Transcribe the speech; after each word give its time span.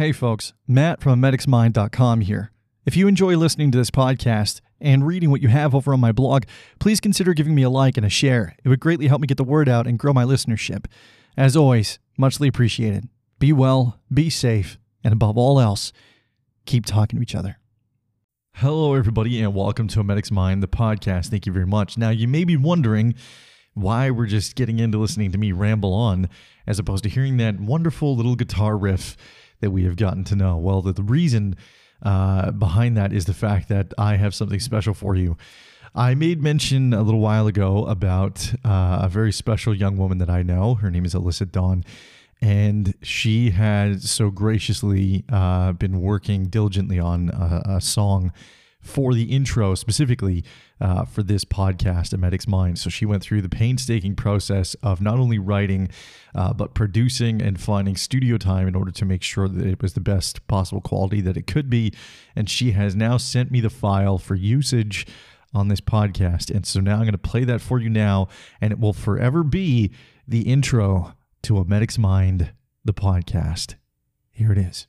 Hey 0.00 0.12
folks, 0.12 0.54
Matt 0.66 1.02
from 1.02 1.20
medicsmind.com 1.20 2.22
here. 2.22 2.52
If 2.86 2.96
you 2.96 3.06
enjoy 3.06 3.36
listening 3.36 3.70
to 3.72 3.76
this 3.76 3.90
podcast 3.90 4.62
and 4.80 5.06
reading 5.06 5.30
what 5.30 5.42
you 5.42 5.48
have 5.48 5.74
over 5.74 5.92
on 5.92 6.00
my 6.00 6.10
blog, 6.10 6.44
please 6.78 7.00
consider 7.00 7.34
giving 7.34 7.54
me 7.54 7.64
a 7.64 7.68
like 7.68 7.98
and 7.98 8.06
a 8.06 8.08
share. 8.08 8.56
It 8.64 8.70
would 8.70 8.80
greatly 8.80 9.08
help 9.08 9.20
me 9.20 9.26
get 9.26 9.36
the 9.36 9.44
word 9.44 9.68
out 9.68 9.86
and 9.86 9.98
grow 9.98 10.14
my 10.14 10.24
listenership. 10.24 10.86
As 11.36 11.54
always, 11.54 11.98
muchly 12.16 12.48
appreciated. 12.48 13.10
Be 13.38 13.52
well, 13.52 14.00
be 14.10 14.30
safe, 14.30 14.78
and 15.04 15.12
above 15.12 15.36
all 15.36 15.60
else, 15.60 15.92
keep 16.64 16.86
talking 16.86 17.18
to 17.18 17.22
each 17.22 17.34
other. 17.34 17.58
Hello, 18.54 18.94
everybody, 18.94 19.42
and 19.42 19.54
welcome 19.54 19.86
to 19.88 20.00
A 20.00 20.02
Medic's 20.02 20.30
Mind, 20.30 20.62
the 20.62 20.66
podcast. 20.66 21.26
Thank 21.26 21.44
you 21.44 21.52
very 21.52 21.66
much. 21.66 21.98
Now, 21.98 22.08
you 22.08 22.26
may 22.26 22.44
be 22.44 22.56
wondering 22.56 23.16
why 23.74 24.10
we're 24.10 24.24
just 24.24 24.56
getting 24.56 24.78
into 24.78 24.96
listening 24.96 25.30
to 25.32 25.38
me 25.38 25.52
ramble 25.52 25.92
on 25.92 26.30
as 26.66 26.78
opposed 26.78 27.04
to 27.04 27.10
hearing 27.10 27.36
that 27.36 27.60
wonderful 27.60 28.16
little 28.16 28.34
guitar 28.34 28.78
riff 28.78 29.18
that 29.60 29.70
we 29.70 29.84
have 29.84 29.96
gotten 29.96 30.24
to 30.24 30.36
know. 30.36 30.56
Well, 30.56 30.82
the, 30.82 30.92
the 30.92 31.02
reason 31.02 31.56
uh, 32.02 32.50
behind 32.52 32.96
that 32.96 33.12
is 33.12 33.26
the 33.26 33.34
fact 33.34 33.68
that 33.68 33.92
I 33.98 34.16
have 34.16 34.34
something 34.34 34.60
special 34.60 34.94
for 34.94 35.14
you. 35.16 35.36
I 35.94 36.14
made 36.14 36.40
mention 36.40 36.94
a 36.94 37.02
little 37.02 37.20
while 37.20 37.46
ago 37.46 37.84
about 37.86 38.52
uh, 38.64 39.00
a 39.02 39.08
very 39.08 39.32
special 39.32 39.74
young 39.74 39.96
woman 39.96 40.18
that 40.18 40.30
I 40.30 40.42
know. 40.42 40.76
Her 40.76 40.90
name 40.90 41.04
is 41.04 41.14
Elyssa 41.14 41.50
Dawn. 41.50 41.84
And 42.40 42.94
she 43.02 43.50
had 43.50 44.02
so 44.02 44.30
graciously 44.30 45.24
uh, 45.28 45.72
been 45.72 46.00
working 46.00 46.44
diligently 46.44 46.98
on 46.98 47.28
a, 47.30 47.76
a 47.76 47.80
song 47.80 48.32
for 48.80 49.14
the 49.14 49.24
intro 49.24 49.74
specifically 49.74 50.42
uh, 50.80 51.04
for 51.04 51.22
this 51.22 51.44
podcast, 51.44 52.12
A 52.12 52.16
Medic's 52.16 52.48
Mind. 52.48 52.78
So 52.78 52.88
she 52.90 53.04
went 53.04 53.22
through 53.22 53.42
the 53.42 53.48
painstaking 53.48 54.14
process 54.16 54.74
of 54.82 55.00
not 55.00 55.18
only 55.18 55.38
writing, 55.38 55.90
uh, 56.34 56.52
but 56.52 56.74
producing 56.74 57.42
and 57.42 57.60
finding 57.60 57.96
studio 57.96 58.38
time 58.38 58.66
in 58.66 58.74
order 58.74 58.90
to 58.90 59.04
make 59.04 59.22
sure 59.22 59.48
that 59.48 59.66
it 59.66 59.82
was 59.82 59.92
the 59.92 60.00
best 60.00 60.46
possible 60.46 60.80
quality 60.80 61.20
that 61.20 61.36
it 61.36 61.46
could 61.46 61.68
be. 61.68 61.92
And 62.34 62.48
she 62.48 62.72
has 62.72 62.96
now 62.96 63.18
sent 63.18 63.50
me 63.50 63.60
the 63.60 63.70
file 63.70 64.18
for 64.18 64.34
usage 64.34 65.06
on 65.52 65.68
this 65.68 65.80
podcast. 65.80 66.54
And 66.54 66.64
so 66.64 66.80
now 66.80 66.94
I'm 66.94 67.00
going 67.00 67.12
to 67.12 67.18
play 67.18 67.44
that 67.44 67.60
for 67.60 67.78
you 67.78 67.90
now, 67.90 68.28
and 68.60 68.72
it 68.72 68.78
will 68.78 68.92
forever 68.92 69.42
be 69.42 69.90
the 70.26 70.42
intro 70.42 71.14
to 71.42 71.58
A 71.58 71.64
Medic's 71.64 71.98
Mind, 71.98 72.52
the 72.84 72.94
podcast. 72.94 73.74
Here 74.30 74.52
it 74.52 74.58
is. 74.58 74.86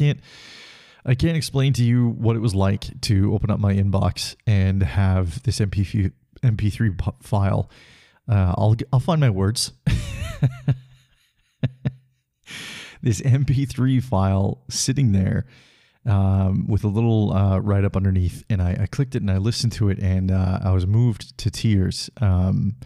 Can't 0.00 0.20
I 1.04 1.14
can't 1.14 1.36
explain 1.36 1.72
to 1.74 1.84
you 1.84 2.08
what 2.08 2.36
it 2.36 2.40
was 2.40 2.54
like 2.54 3.00
to 3.02 3.34
open 3.34 3.50
up 3.50 3.58
my 3.58 3.74
inbox 3.74 4.36
and 4.46 4.82
have 4.82 5.42
this 5.42 5.58
MP3 5.60 6.12
MP3 6.42 7.22
file. 7.22 7.70
Uh, 8.28 8.54
I'll 8.56 8.76
I'll 8.92 9.00
find 9.00 9.20
my 9.20 9.30
words. 9.30 9.72
this 13.02 13.20
MP3 13.22 14.02
file 14.02 14.62
sitting 14.68 15.12
there 15.12 15.46
um, 16.04 16.66
with 16.66 16.84
a 16.84 16.88
little 16.88 17.32
uh, 17.32 17.58
write 17.58 17.84
up 17.84 17.96
underneath, 17.96 18.44
and 18.50 18.60
I, 18.60 18.76
I 18.82 18.86
clicked 18.86 19.14
it 19.14 19.22
and 19.22 19.30
I 19.30 19.38
listened 19.38 19.72
to 19.72 19.88
it, 19.88 19.98
and 19.98 20.30
uh, 20.30 20.60
I 20.62 20.72
was 20.72 20.86
moved 20.86 21.36
to 21.38 21.50
tears, 21.50 22.10
um, 22.20 22.76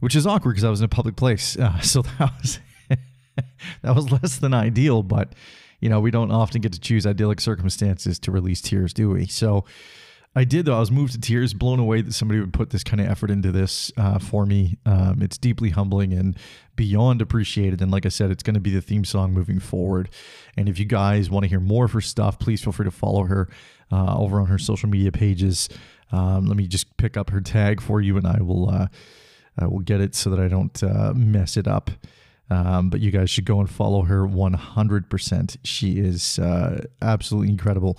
which 0.00 0.16
is 0.16 0.26
awkward 0.26 0.52
because 0.52 0.64
I 0.64 0.70
was 0.70 0.80
in 0.80 0.86
a 0.86 0.88
public 0.88 1.16
place. 1.16 1.56
Uh, 1.56 1.78
so 1.82 2.02
that 2.02 2.32
was 2.40 2.58
that 3.82 3.94
was 3.94 4.10
less 4.10 4.38
than 4.38 4.54
ideal, 4.54 5.04
but 5.04 5.34
you 5.84 5.90
know 5.90 6.00
we 6.00 6.10
don't 6.10 6.30
often 6.30 6.62
get 6.62 6.72
to 6.72 6.80
choose 6.80 7.06
idyllic 7.06 7.42
circumstances 7.42 8.18
to 8.20 8.30
release 8.30 8.62
tears, 8.62 8.94
do 8.94 9.10
we? 9.10 9.26
So 9.26 9.66
I 10.34 10.44
did 10.44 10.64
though. 10.64 10.76
I 10.76 10.80
was 10.80 10.90
moved 10.90 11.12
to 11.12 11.20
tears, 11.20 11.52
blown 11.52 11.78
away 11.78 12.00
that 12.00 12.14
somebody 12.14 12.40
would 12.40 12.54
put 12.54 12.70
this 12.70 12.82
kind 12.82 13.02
of 13.02 13.06
effort 13.06 13.30
into 13.30 13.52
this 13.52 13.92
uh, 13.98 14.18
for 14.18 14.46
me. 14.46 14.78
Um, 14.86 15.20
it's 15.20 15.36
deeply 15.36 15.68
humbling 15.68 16.14
and 16.14 16.38
beyond 16.74 17.20
appreciated. 17.20 17.82
And 17.82 17.90
like 17.90 18.06
I 18.06 18.08
said, 18.08 18.30
it's 18.30 18.42
going 18.42 18.54
to 18.54 18.60
be 18.60 18.70
the 18.70 18.80
theme 18.80 19.04
song 19.04 19.34
moving 19.34 19.60
forward. 19.60 20.08
And 20.56 20.70
if 20.70 20.78
you 20.78 20.86
guys 20.86 21.28
want 21.28 21.44
to 21.44 21.50
hear 21.50 21.60
more 21.60 21.84
of 21.84 21.92
her 21.92 22.00
stuff, 22.00 22.38
please 22.38 22.64
feel 22.64 22.72
free 22.72 22.86
to 22.86 22.90
follow 22.90 23.24
her 23.24 23.50
uh, 23.92 24.16
over 24.18 24.40
on 24.40 24.46
her 24.46 24.58
social 24.58 24.88
media 24.88 25.12
pages. 25.12 25.68
Um, 26.12 26.46
let 26.46 26.56
me 26.56 26.66
just 26.66 26.96
pick 26.96 27.18
up 27.18 27.28
her 27.28 27.42
tag 27.42 27.82
for 27.82 28.00
you, 28.00 28.16
and 28.16 28.26
I 28.26 28.40
will 28.40 28.70
uh, 28.70 28.86
I 29.58 29.66
will 29.66 29.80
get 29.80 30.00
it 30.00 30.14
so 30.14 30.30
that 30.30 30.40
I 30.40 30.48
don't 30.48 30.82
uh, 30.82 31.12
mess 31.14 31.58
it 31.58 31.68
up. 31.68 31.90
Um, 32.50 32.90
but 32.90 33.00
you 33.00 33.10
guys 33.10 33.30
should 33.30 33.46
go 33.46 33.60
and 33.60 33.70
follow 33.70 34.02
her 34.02 34.26
100%. 34.26 35.56
She 35.64 35.98
is 35.98 36.38
uh, 36.38 36.84
absolutely 37.00 37.50
incredible. 37.50 37.98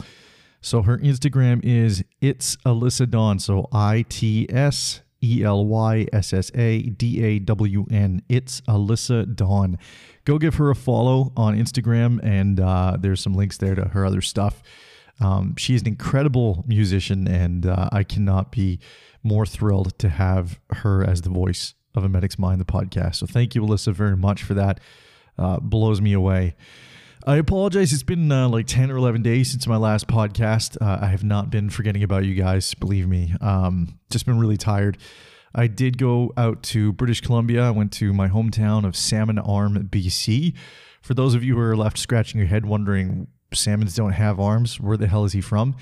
So 0.62 0.82
her 0.82 0.98
Instagram 0.98 1.64
is 1.64 2.04
it's 2.22 2.56
Elyssa 2.58 3.10
Dawn. 3.10 3.40
So 3.40 3.68
I 3.72 4.06
T 4.10 4.48
S 4.50 5.02
E 5.24 5.44
L 5.44 5.66
Y 5.66 6.08
S 6.12 6.34
S 6.34 6.52
A 6.56 6.82
D 6.82 7.24
A 7.24 7.40
W 7.40 7.86
N. 7.92 8.22
It's 8.30 8.62
Elyssa 8.62 9.36
Dawn. 9.36 9.78
Go 10.26 10.38
give 10.40 10.56
her 10.56 10.72
a 10.72 10.76
follow 10.76 11.32
on 11.38 11.56
Instagram, 11.56 12.20
and 12.24 12.60
uh, 12.60 12.98
there's 13.00 13.22
some 13.22 13.34
links 13.34 13.58
there 13.58 13.76
to 13.76 13.86
her 13.90 14.06
other 14.06 14.22
stuff. 14.22 14.64
Um, 15.20 15.56
she's 15.56 15.82
an 15.82 15.88
incredible 15.88 16.66
musician, 16.68 17.28
and 17.28 17.66
uh, 17.66 17.90
I 17.92 18.04
cannot 18.04 18.52
be 18.52 18.80
more 19.24 19.46
thrilled 19.46 19.98
to 20.00 20.10
have 20.10 20.60
her 20.72 21.04
as 21.04 21.22
the 21.22 21.30
voice 21.30 21.74
of 21.96 22.04
A 22.04 22.10
Medic's 22.10 22.38
Mind, 22.38 22.62
the 22.62 22.66
podcast. 22.66 23.16
So 23.16 23.26
thank 23.26 23.56
you, 23.56 23.62
Elyssa, 23.62 23.94
very 23.94 24.18
much 24.18 24.44
for 24.44 24.54
that. 24.54 24.80
Uh, 25.38 25.60
blows 25.60 26.02
me 26.02 26.14
away. 26.14 26.56
I 27.28 27.38
apologize. 27.38 27.92
It's 27.92 28.04
been 28.04 28.32
uh, 28.32 28.50
like 28.50 28.68
10 28.68 28.92
or 28.92 28.98
11 28.98 29.24
days 29.24 29.50
since 29.50 29.66
my 29.66 29.78
last 29.78 30.08
podcast. 30.08 30.78
Uh, 30.80 31.00
I 31.02 31.08
have 31.08 31.24
not 31.24 31.50
been 31.50 31.70
forgetting 31.70 32.04
about 32.04 32.24
you 32.24 32.36
guys, 32.36 32.74
believe 32.76 33.08
me. 33.08 33.34
Um, 33.42 33.98
just 34.12 34.26
been 34.26 34.38
really 34.40 34.58
tired. 34.58 34.98
I 35.56 35.68
did 35.68 35.98
go 35.98 36.34
out 36.38 36.62
to 36.64 36.94
British 36.94 37.22
Columbia. 37.22 37.64
I 37.64 37.72
went 37.72 37.92
to 37.94 38.14
my 38.14 38.28
hometown 38.28 38.86
of 38.86 38.96
Salmon 38.96 39.40
Arm, 39.40 39.88
BC. 39.90 40.54
For 41.02 41.14
those 41.14 41.34
of 41.34 41.44
you 41.44 41.56
who 41.56 41.62
are 41.62 41.76
left 41.76 41.98
scratching 41.98 42.40
your 42.40 42.48
head 42.48 42.66
wondering, 42.66 43.28
salmons 43.54 43.96
don't 43.96 44.12
have 44.12 44.40
arms, 44.40 44.80
where 44.80 44.98
the 44.98 45.08
hell 45.08 45.26
is 45.26 45.34
he 45.34 45.42
from? 45.42 45.76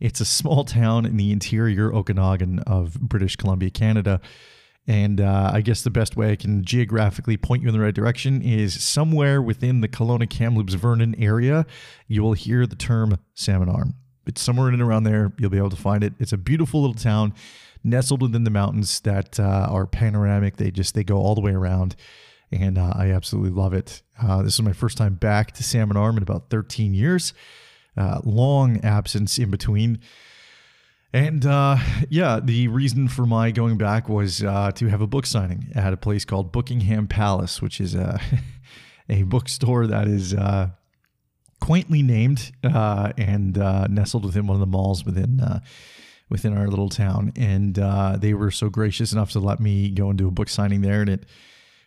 It's 0.00 0.20
a 0.20 0.24
small 0.24 0.64
town 0.64 1.06
in 1.06 1.16
the 1.16 1.32
interior 1.32 1.94
Okanagan 1.94 2.60
of 2.60 2.94
British 3.00 3.36
Columbia, 3.36 3.70
Canada. 3.70 4.20
And 4.90 5.20
uh, 5.20 5.52
I 5.54 5.60
guess 5.60 5.82
the 5.82 5.90
best 5.90 6.16
way 6.16 6.32
I 6.32 6.36
can 6.36 6.64
geographically 6.64 7.36
point 7.36 7.62
you 7.62 7.68
in 7.68 7.72
the 7.72 7.78
right 7.78 7.94
direction 7.94 8.42
is 8.42 8.82
somewhere 8.82 9.40
within 9.40 9.82
the 9.82 9.88
Kelowna, 9.88 10.28
Kamloops, 10.28 10.74
Vernon 10.74 11.14
area, 11.16 11.64
you 12.08 12.24
will 12.24 12.32
hear 12.32 12.66
the 12.66 12.74
term 12.74 13.16
salmon 13.32 13.68
arm. 13.68 13.94
It's 14.26 14.42
somewhere 14.42 14.66
in 14.66 14.74
and 14.74 14.82
around 14.82 15.04
there. 15.04 15.32
You'll 15.38 15.48
be 15.48 15.58
able 15.58 15.70
to 15.70 15.76
find 15.76 16.02
it. 16.02 16.14
It's 16.18 16.32
a 16.32 16.36
beautiful 16.36 16.80
little 16.80 16.96
town 16.96 17.34
nestled 17.84 18.20
within 18.20 18.42
the 18.42 18.50
mountains 18.50 18.98
that 19.02 19.38
uh, 19.38 19.68
are 19.70 19.86
panoramic. 19.86 20.56
They 20.56 20.72
just 20.72 20.96
they 20.96 21.04
go 21.04 21.18
all 21.18 21.36
the 21.36 21.40
way 21.40 21.52
around, 21.52 21.94
and 22.50 22.76
uh, 22.76 22.92
I 22.96 23.12
absolutely 23.12 23.52
love 23.52 23.72
it. 23.72 24.02
Uh, 24.20 24.42
this 24.42 24.54
is 24.54 24.62
my 24.62 24.72
first 24.72 24.98
time 24.98 25.14
back 25.14 25.52
to 25.52 25.62
Salmon 25.62 25.96
Arm 25.96 26.16
in 26.16 26.24
about 26.24 26.50
13 26.50 26.94
years. 26.94 27.32
Uh, 27.96 28.20
long 28.24 28.80
absence 28.80 29.38
in 29.38 29.52
between. 29.52 30.00
And 31.12 31.44
uh, 31.44 31.78
yeah, 32.08 32.38
the 32.42 32.68
reason 32.68 33.08
for 33.08 33.26
my 33.26 33.50
going 33.50 33.76
back 33.76 34.08
was 34.08 34.44
uh, 34.44 34.70
to 34.72 34.86
have 34.86 35.00
a 35.00 35.06
book 35.06 35.26
signing 35.26 35.72
at 35.74 35.92
a 35.92 35.96
place 35.96 36.24
called 36.24 36.52
Bookingham 36.52 37.08
Palace, 37.08 37.60
which 37.60 37.80
is 37.80 37.96
a, 37.96 38.20
a 39.08 39.24
bookstore 39.24 39.88
that 39.88 40.06
is 40.06 40.34
uh, 40.34 40.70
quaintly 41.60 42.02
named 42.02 42.52
uh, 42.62 43.12
and 43.18 43.58
uh, 43.58 43.88
nestled 43.88 44.24
within 44.24 44.46
one 44.46 44.54
of 44.54 44.60
the 44.60 44.66
malls 44.66 45.04
within 45.04 45.40
uh, 45.40 45.60
within 46.28 46.56
our 46.56 46.68
little 46.68 46.88
town. 46.88 47.32
And 47.34 47.74
they 48.20 48.32
were 48.34 48.52
so 48.52 48.68
gracious 48.68 49.12
enough 49.12 49.32
to 49.32 49.40
let 49.40 49.58
me 49.58 49.90
go 49.90 50.10
and 50.10 50.18
do 50.18 50.28
a 50.28 50.30
book 50.30 50.48
signing 50.48 50.82
there. 50.82 51.00
And 51.00 51.10
it, 51.10 51.26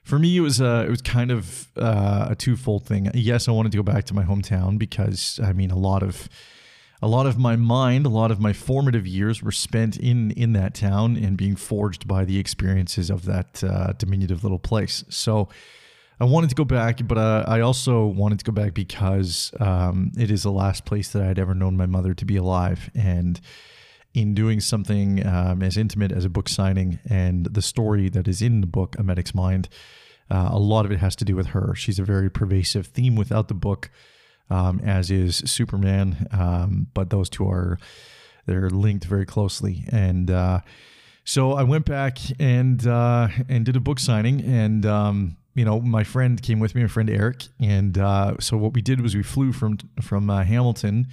for 0.03 0.19
me, 0.19 0.35
it 0.35 0.41
was 0.41 0.59
uh, 0.59 0.83
it 0.85 0.89
was 0.89 1.01
kind 1.01 1.31
of 1.31 1.69
a 1.77 2.35
twofold 2.37 2.85
thing. 2.85 3.09
Yes, 3.13 3.47
I 3.47 3.51
wanted 3.51 3.71
to 3.71 3.77
go 3.77 3.83
back 3.83 4.03
to 4.05 4.13
my 4.13 4.25
hometown 4.25 4.77
because 4.77 5.39
I 5.41 5.53
mean 5.53 5.71
a 5.71 5.77
lot 5.77 6.03
of 6.03 6.27
a 7.03 7.07
lot 7.07 7.25
of 7.25 7.37
my 7.37 7.57
mind, 7.57 8.05
a 8.05 8.09
lot 8.09 8.31
of 8.31 8.39
my 8.39 8.53
formative 8.53 9.05
years 9.05 9.43
were 9.43 9.51
spent 9.51 9.97
in 9.97 10.31
in 10.31 10.53
that 10.53 10.73
town 10.73 11.17
and 11.17 11.35
being 11.35 11.57
forged 11.57 12.07
by 12.07 12.23
the 12.23 12.39
experiences 12.39 13.09
of 13.09 13.25
that 13.25 13.61
uh, 13.61 13.91
diminutive 13.97 14.41
little 14.41 14.57
place. 14.57 15.03
So 15.09 15.49
I 16.21 16.23
wanted 16.23 16.49
to 16.51 16.55
go 16.55 16.63
back, 16.63 17.05
but 17.05 17.17
uh, 17.17 17.43
I 17.45 17.59
also 17.59 18.05
wanted 18.05 18.39
to 18.39 18.45
go 18.45 18.53
back 18.53 18.73
because 18.73 19.51
um, 19.59 20.13
it 20.17 20.31
is 20.31 20.43
the 20.43 20.51
last 20.51 20.85
place 20.85 21.11
that 21.11 21.21
I 21.21 21.25
had 21.25 21.39
ever 21.39 21.53
known 21.53 21.75
my 21.75 21.87
mother 21.87 22.13
to 22.13 22.25
be 22.25 22.37
alive, 22.37 22.89
and 22.95 23.41
in 24.13 24.33
doing 24.33 24.61
something 24.61 25.25
um, 25.27 25.61
as 25.61 25.75
intimate 25.75 26.13
as 26.13 26.23
a 26.23 26.29
book 26.29 26.47
signing 26.47 26.99
and 27.09 27.47
the 27.47 27.61
story 27.61 28.07
that 28.09 28.29
is 28.29 28.41
in 28.41 28.61
the 28.61 28.67
book, 28.67 28.95
A 28.97 29.03
Medic's 29.03 29.35
Mind, 29.35 29.67
uh, 30.31 30.49
a 30.51 30.59
lot 30.59 30.85
of 30.85 30.91
it 30.91 30.99
has 30.99 31.17
to 31.17 31.25
do 31.25 31.35
with 31.35 31.47
her. 31.47 31.75
She's 31.75 31.99
a 31.99 32.03
very 32.05 32.29
pervasive 32.29 32.87
theme 32.87 33.17
without 33.17 33.49
the 33.49 33.53
book 33.55 33.89
um, 34.49 34.79
as 34.83 35.11
is 35.11 35.37
Superman. 35.45 36.27
Um, 36.31 36.87
but 36.93 37.09
those 37.09 37.29
two 37.29 37.49
are 37.49 37.77
they're 38.45 38.69
linked 38.69 39.05
very 39.05 39.25
closely. 39.25 39.85
And 39.89 40.29
uh, 40.29 40.61
so 41.23 41.53
I 41.53 41.63
went 41.63 41.85
back 41.85 42.17
and 42.39 42.85
uh, 42.85 43.29
and 43.47 43.65
did 43.65 43.75
a 43.75 43.79
book 43.79 43.99
signing, 43.99 44.41
and 44.41 44.85
um, 44.85 45.37
you 45.55 45.65
know 45.65 45.79
my 45.79 46.03
friend 46.03 46.41
came 46.41 46.59
with 46.59 46.75
me, 46.75 46.81
my 46.81 46.87
friend 46.87 47.09
Eric, 47.09 47.45
and 47.59 47.97
uh, 47.97 48.35
so 48.39 48.57
what 48.57 48.73
we 48.73 48.81
did 48.81 49.01
was 49.01 49.15
we 49.15 49.23
flew 49.23 49.53
from 49.53 49.77
from 50.01 50.29
uh, 50.29 50.43
Hamilton. 50.43 51.07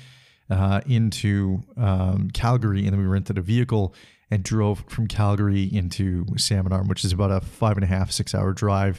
Uh, 0.53 0.81
into 0.87 1.62
um, 1.77 2.29
Calgary, 2.35 2.81
and 2.81 2.91
then 2.93 2.99
we 2.99 3.06
rented 3.06 3.38
a 3.38 3.41
vehicle 3.41 3.94
and 4.32 4.43
drove 4.43 4.85
from 4.88 5.06
Calgary 5.06 5.62
into 5.62 6.27
Salmon 6.37 6.73
Arm, 6.73 6.88
which 6.88 7.05
is 7.05 7.12
about 7.12 7.31
a 7.31 7.41
five 7.41 7.77
and 7.77 7.85
a 7.85 7.87
half, 7.87 8.11
six 8.11 8.35
hour 8.35 8.53
drive 8.53 8.99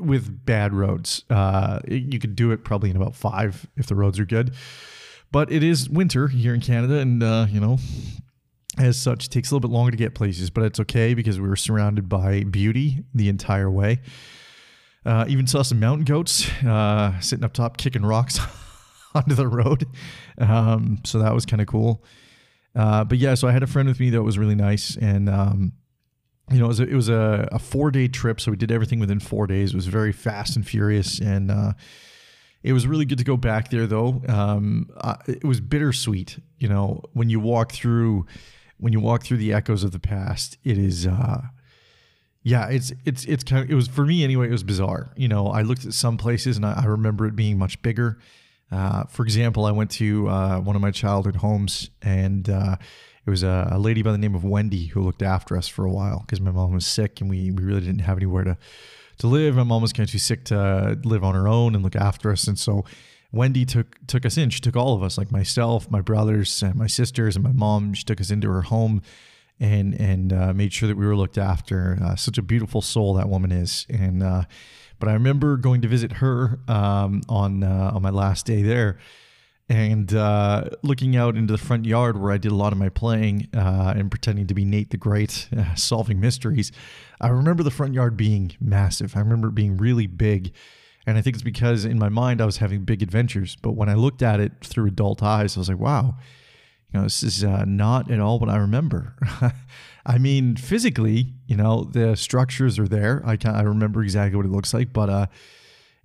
with 0.00 0.44
bad 0.44 0.72
roads. 0.72 1.24
Uh, 1.30 1.80
you 1.86 2.18
could 2.18 2.36
do 2.36 2.50
it 2.52 2.64
probably 2.64 2.90
in 2.90 2.96
about 2.96 3.14
five 3.14 3.66
if 3.76 3.86
the 3.86 3.94
roads 3.94 4.18
are 4.18 4.26
good. 4.26 4.54
But 5.32 5.50
it 5.50 5.62
is 5.62 5.90
winter 5.90 6.28
here 6.28 6.54
in 6.54 6.60
Canada, 6.60 6.98
and 6.98 7.22
uh, 7.22 7.46
you 7.50 7.60
know, 7.60 7.78
as 8.78 8.96
such, 8.98 9.26
it 9.26 9.30
takes 9.30 9.50
a 9.50 9.54
little 9.54 9.68
bit 9.68 9.74
longer 9.74 9.90
to 9.90 9.96
get 9.96 10.14
places. 10.14 10.50
But 10.50 10.64
it's 10.64 10.80
okay 10.80 11.14
because 11.14 11.40
we 11.40 11.48
were 11.48 11.56
surrounded 11.56 12.08
by 12.08 12.44
beauty 12.44 13.04
the 13.14 13.28
entire 13.28 13.70
way. 13.70 14.00
Uh, 15.04 15.26
even 15.28 15.46
saw 15.46 15.62
some 15.62 15.80
mountain 15.80 16.04
goats 16.04 16.48
uh, 16.62 17.18
sitting 17.20 17.44
up 17.44 17.52
top 17.52 17.76
kicking 17.76 18.06
rocks 18.06 18.38
onto 19.14 19.34
the 19.34 19.48
road. 19.48 19.86
Um, 20.38 21.00
so 21.04 21.18
that 21.18 21.34
was 21.34 21.44
kind 21.44 21.60
of 21.60 21.68
cool. 21.68 22.02
Uh, 22.74 23.04
but 23.04 23.18
yeah, 23.18 23.34
so 23.34 23.46
I 23.46 23.52
had 23.52 23.62
a 23.62 23.66
friend 23.66 23.88
with 23.88 24.00
me 24.00 24.10
that 24.10 24.22
was 24.22 24.38
really 24.38 24.54
nice, 24.54 24.96
and 24.96 25.28
um, 25.28 25.72
you 26.50 26.58
know, 26.58 26.66
it 26.66 26.68
was 26.68 26.80
a, 26.80 26.82
it 26.84 26.94
was 26.94 27.08
a, 27.08 27.48
a 27.52 27.58
four 27.58 27.90
day 27.90 28.08
trip, 28.08 28.40
so 28.40 28.50
we 28.50 28.56
did 28.56 28.70
everything 28.70 29.00
within 29.00 29.20
four 29.20 29.46
days. 29.46 29.72
It 29.72 29.76
was 29.76 29.86
very 29.86 30.12
fast 30.12 30.56
and 30.56 30.66
furious, 30.66 31.18
and 31.18 31.50
uh, 31.50 31.72
it 32.62 32.72
was 32.72 32.86
really 32.86 33.04
good 33.04 33.18
to 33.18 33.24
go 33.24 33.36
back 33.36 33.70
there. 33.70 33.86
Though 33.86 34.22
um, 34.28 34.90
it 35.26 35.44
was 35.44 35.60
bittersweet. 35.60 36.38
You 36.58 36.68
know, 36.68 37.02
when 37.12 37.30
you 37.30 37.40
walk 37.40 37.72
through 37.72 38.26
when 38.78 38.92
you 38.92 39.00
walk 39.00 39.22
through 39.22 39.38
the 39.38 39.52
echoes 39.52 39.84
of 39.84 39.92
the 39.92 39.98
past, 39.98 40.58
it 40.64 40.78
is. 40.78 41.06
Uh, 41.06 41.42
yeah, 42.42 42.68
it's 42.68 42.92
it's 43.06 43.24
it's 43.24 43.42
kind 43.42 43.64
of 43.64 43.70
it 43.70 43.74
was 43.74 43.88
for 43.88 44.04
me 44.04 44.22
anyway. 44.22 44.48
It 44.48 44.52
was 44.52 44.62
bizarre. 44.62 45.12
You 45.16 45.28
know, 45.28 45.46
I 45.46 45.62
looked 45.62 45.86
at 45.86 45.94
some 45.94 46.18
places 46.18 46.58
and 46.58 46.66
I, 46.66 46.82
I 46.82 46.84
remember 46.84 47.26
it 47.26 47.34
being 47.34 47.58
much 47.58 47.80
bigger. 47.80 48.18
Uh, 48.70 49.04
for 49.04 49.22
example, 49.22 49.64
I 49.64 49.70
went 49.70 49.90
to 49.92 50.28
uh, 50.28 50.60
one 50.60 50.76
of 50.76 50.82
my 50.82 50.90
childhood 50.90 51.36
homes 51.36 51.90
and 52.02 52.48
uh, 52.50 52.76
it 53.26 53.30
was 53.30 53.42
a, 53.42 53.68
a, 53.72 53.78
lady 53.78 54.02
by 54.02 54.12
the 54.12 54.18
name 54.18 54.34
of 54.34 54.44
Wendy 54.44 54.86
who 54.86 55.00
looked 55.00 55.22
after 55.22 55.56
us 55.56 55.66
for 55.66 55.84
a 55.84 55.90
while 55.90 56.20
because 56.20 56.40
my 56.40 56.50
mom 56.50 56.74
was 56.74 56.86
sick 56.86 57.20
and 57.20 57.30
we, 57.30 57.50
we 57.50 57.62
really 57.62 57.80
didn't 57.80 58.00
have 58.00 58.18
anywhere 58.18 58.44
to, 58.44 58.58
to 59.18 59.26
live. 59.26 59.56
My 59.56 59.62
mom 59.62 59.82
was 59.82 59.92
kind 59.92 60.06
of 60.06 60.12
too 60.12 60.18
sick 60.18 60.44
to 60.44 60.98
live 61.04 61.24
on 61.24 61.34
her 61.34 61.48
own 61.48 61.74
and 61.74 61.82
look 61.82 61.96
after 61.96 62.30
us. 62.30 62.46
And 62.46 62.58
so 62.58 62.84
Wendy 63.32 63.64
took 63.64 63.98
took 64.06 64.24
us 64.24 64.36
in. 64.36 64.50
She 64.50 64.60
took 64.60 64.76
all 64.76 64.94
of 64.94 65.02
us, 65.02 65.18
like 65.18 65.32
myself, 65.32 65.90
my 65.90 66.00
brothers, 66.00 66.62
and 66.62 66.76
my 66.76 66.86
sisters, 66.86 67.34
and 67.34 67.44
my 67.44 67.52
mom. 67.52 67.94
She 67.94 68.04
took 68.04 68.20
us 68.20 68.30
into 68.30 68.48
her 68.48 68.62
home 68.62 69.02
and 69.58 69.98
and 70.00 70.32
uh, 70.32 70.52
made 70.52 70.72
sure 70.72 70.86
that 70.86 70.96
we 70.96 71.06
were 71.06 71.16
looked 71.16 71.38
after. 71.38 71.98
Uh, 72.02 72.14
such 72.14 72.38
a 72.38 72.42
beautiful 72.42 72.80
soul 72.80 73.14
that 73.14 73.28
woman 73.28 73.50
is. 73.50 73.86
And 73.90 74.22
uh, 74.22 74.44
but 75.00 75.08
I 75.08 75.14
remember 75.14 75.56
going 75.56 75.80
to 75.82 75.88
visit 75.88 76.12
her 76.12 76.60
um, 76.68 77.22
on 77.28 77.64
uh, 77.64 77.90
on 77.92 78.02
my 78.02 78.10
last 78.10 78.46
day 78.46 78.62
there 78.62 78.98
and 79.68 80.12
uh, 80.12 80.64
looking 80.82 81.16
out 81.16 81.36
into 81.36 81.52
the 81.52 81.58
front 81.58 81.86
yard 81.86 82.20
where 82.20 82.32
I 82.32 82.38
did 82.38 82.52
a 82.52 82.54
lot 82.54 82.72
of 82.72 82.78
my 82.78 82.90
playing 82.90 83.48
uh, 83.54 83.94
and 83.96 84.10
pretending 84.10 84.46
to 84.48 84.54
be 84.54 84.64
Nate 84.64 84.90
the 84.90 84.96
Great, 84.96 85.48
uh, 85.56 85.74
solving 85.74 86.20
mysteries. 86.20 86.70
I 87.20 87.28
remember 87.28 87.62
the 87.62 87.70
front 87.70 87.94
yard 87.94 88.16
being 88.16 88.52
massive. 88.60 89.16
I 89.16 89.20
remember 89.20 89.48
it 89.48 89.54
being 89.54 89.76
really 89.76 90.06
big. 90.06 90.52
And 91.06 91.16
I 91.18 91.22
think 91.22 91.36
it's 91.36 91.42
because 91.42 91.84
in 91.84 91.98
my 91.98 92.08
mind 92.08 92.40
I 92.40 92.46
was 92.46 92.58
having 92.58 92.84
big 92.84 93.02
adventures. 93.02 93.56
But 93.56 93.72
when 93.72 93.88
I 93.88 93.94
looked 93.94 94.22
at 94.22 94.40
it 94.40 94.52
through 94.62 94.86
adult 94.86 95.22
eyes, 95.22 95.56
I 95.56 95.60
was 95.60 95.68
like, 95.68 95.78
wow, 95.78 96.16
you 96.92 97.00
know, 97.00 97.04
this 97.04 97.22
is 97.22 97.42
uh, 97.42 97.64
not 97.66 98.10
at 98.10 98.20
all 98.20 98.38
what 98.38 98.48
I 98.48 98.56
remember. 98.56 99.16
I 100.06 100.18
mean, 100.18 100.56
physically, 100.56 101.32
you 101.46 101.56
know, 101.56 101.84
the 101.84 102.16
structures 102.16 102.78
are 102.78 102.88
there. 102.88 103.22
I, 103.24 103.36
can, 103.36 103.54
I 103.54 103.62
remember 103.62 104.02
exactly 104.02 104.36
what 104.36 104.46
it 104.46 104.52
looks 104.52 104.74
like, 104.74 104.92
but 104.92 105.08
uh, 105.08 105.26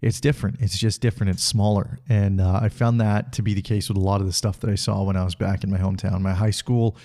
it's 0.01 0.21
different. 0.21 0.57
It's 0.61 0.77
just 0.77 1.01
different. 1.01 1.31
It's 1.31 1.43
smaller. 1.43 1.99
And 2.07 2.39
uh, 2.39 2.59
I 2.61 2.69
found 2.69 3.01
that 3.01 3.33
to 3.33 3.41
be 3.41 3.53
the 3.53 3.61
case 3.61 3.89
with 3.89 3.97
a 3.97 4.01
lot 4.01 4.21
of 4.21 4.27
the 4.27 4.33
stuff 4.33 4.59
that 4.61 4.69
I 4.69 4.75
saw 4.75 5.03
when 5.03 5.17
I 5.17 5.23
was 5.23 5.35
back 5.35 5.63
in 5.63 5.69
my 5.69 5.77
hometown. 5.77 6.21
My 6.21 6.33
high 6.33 6.51
school, 6.51 6.95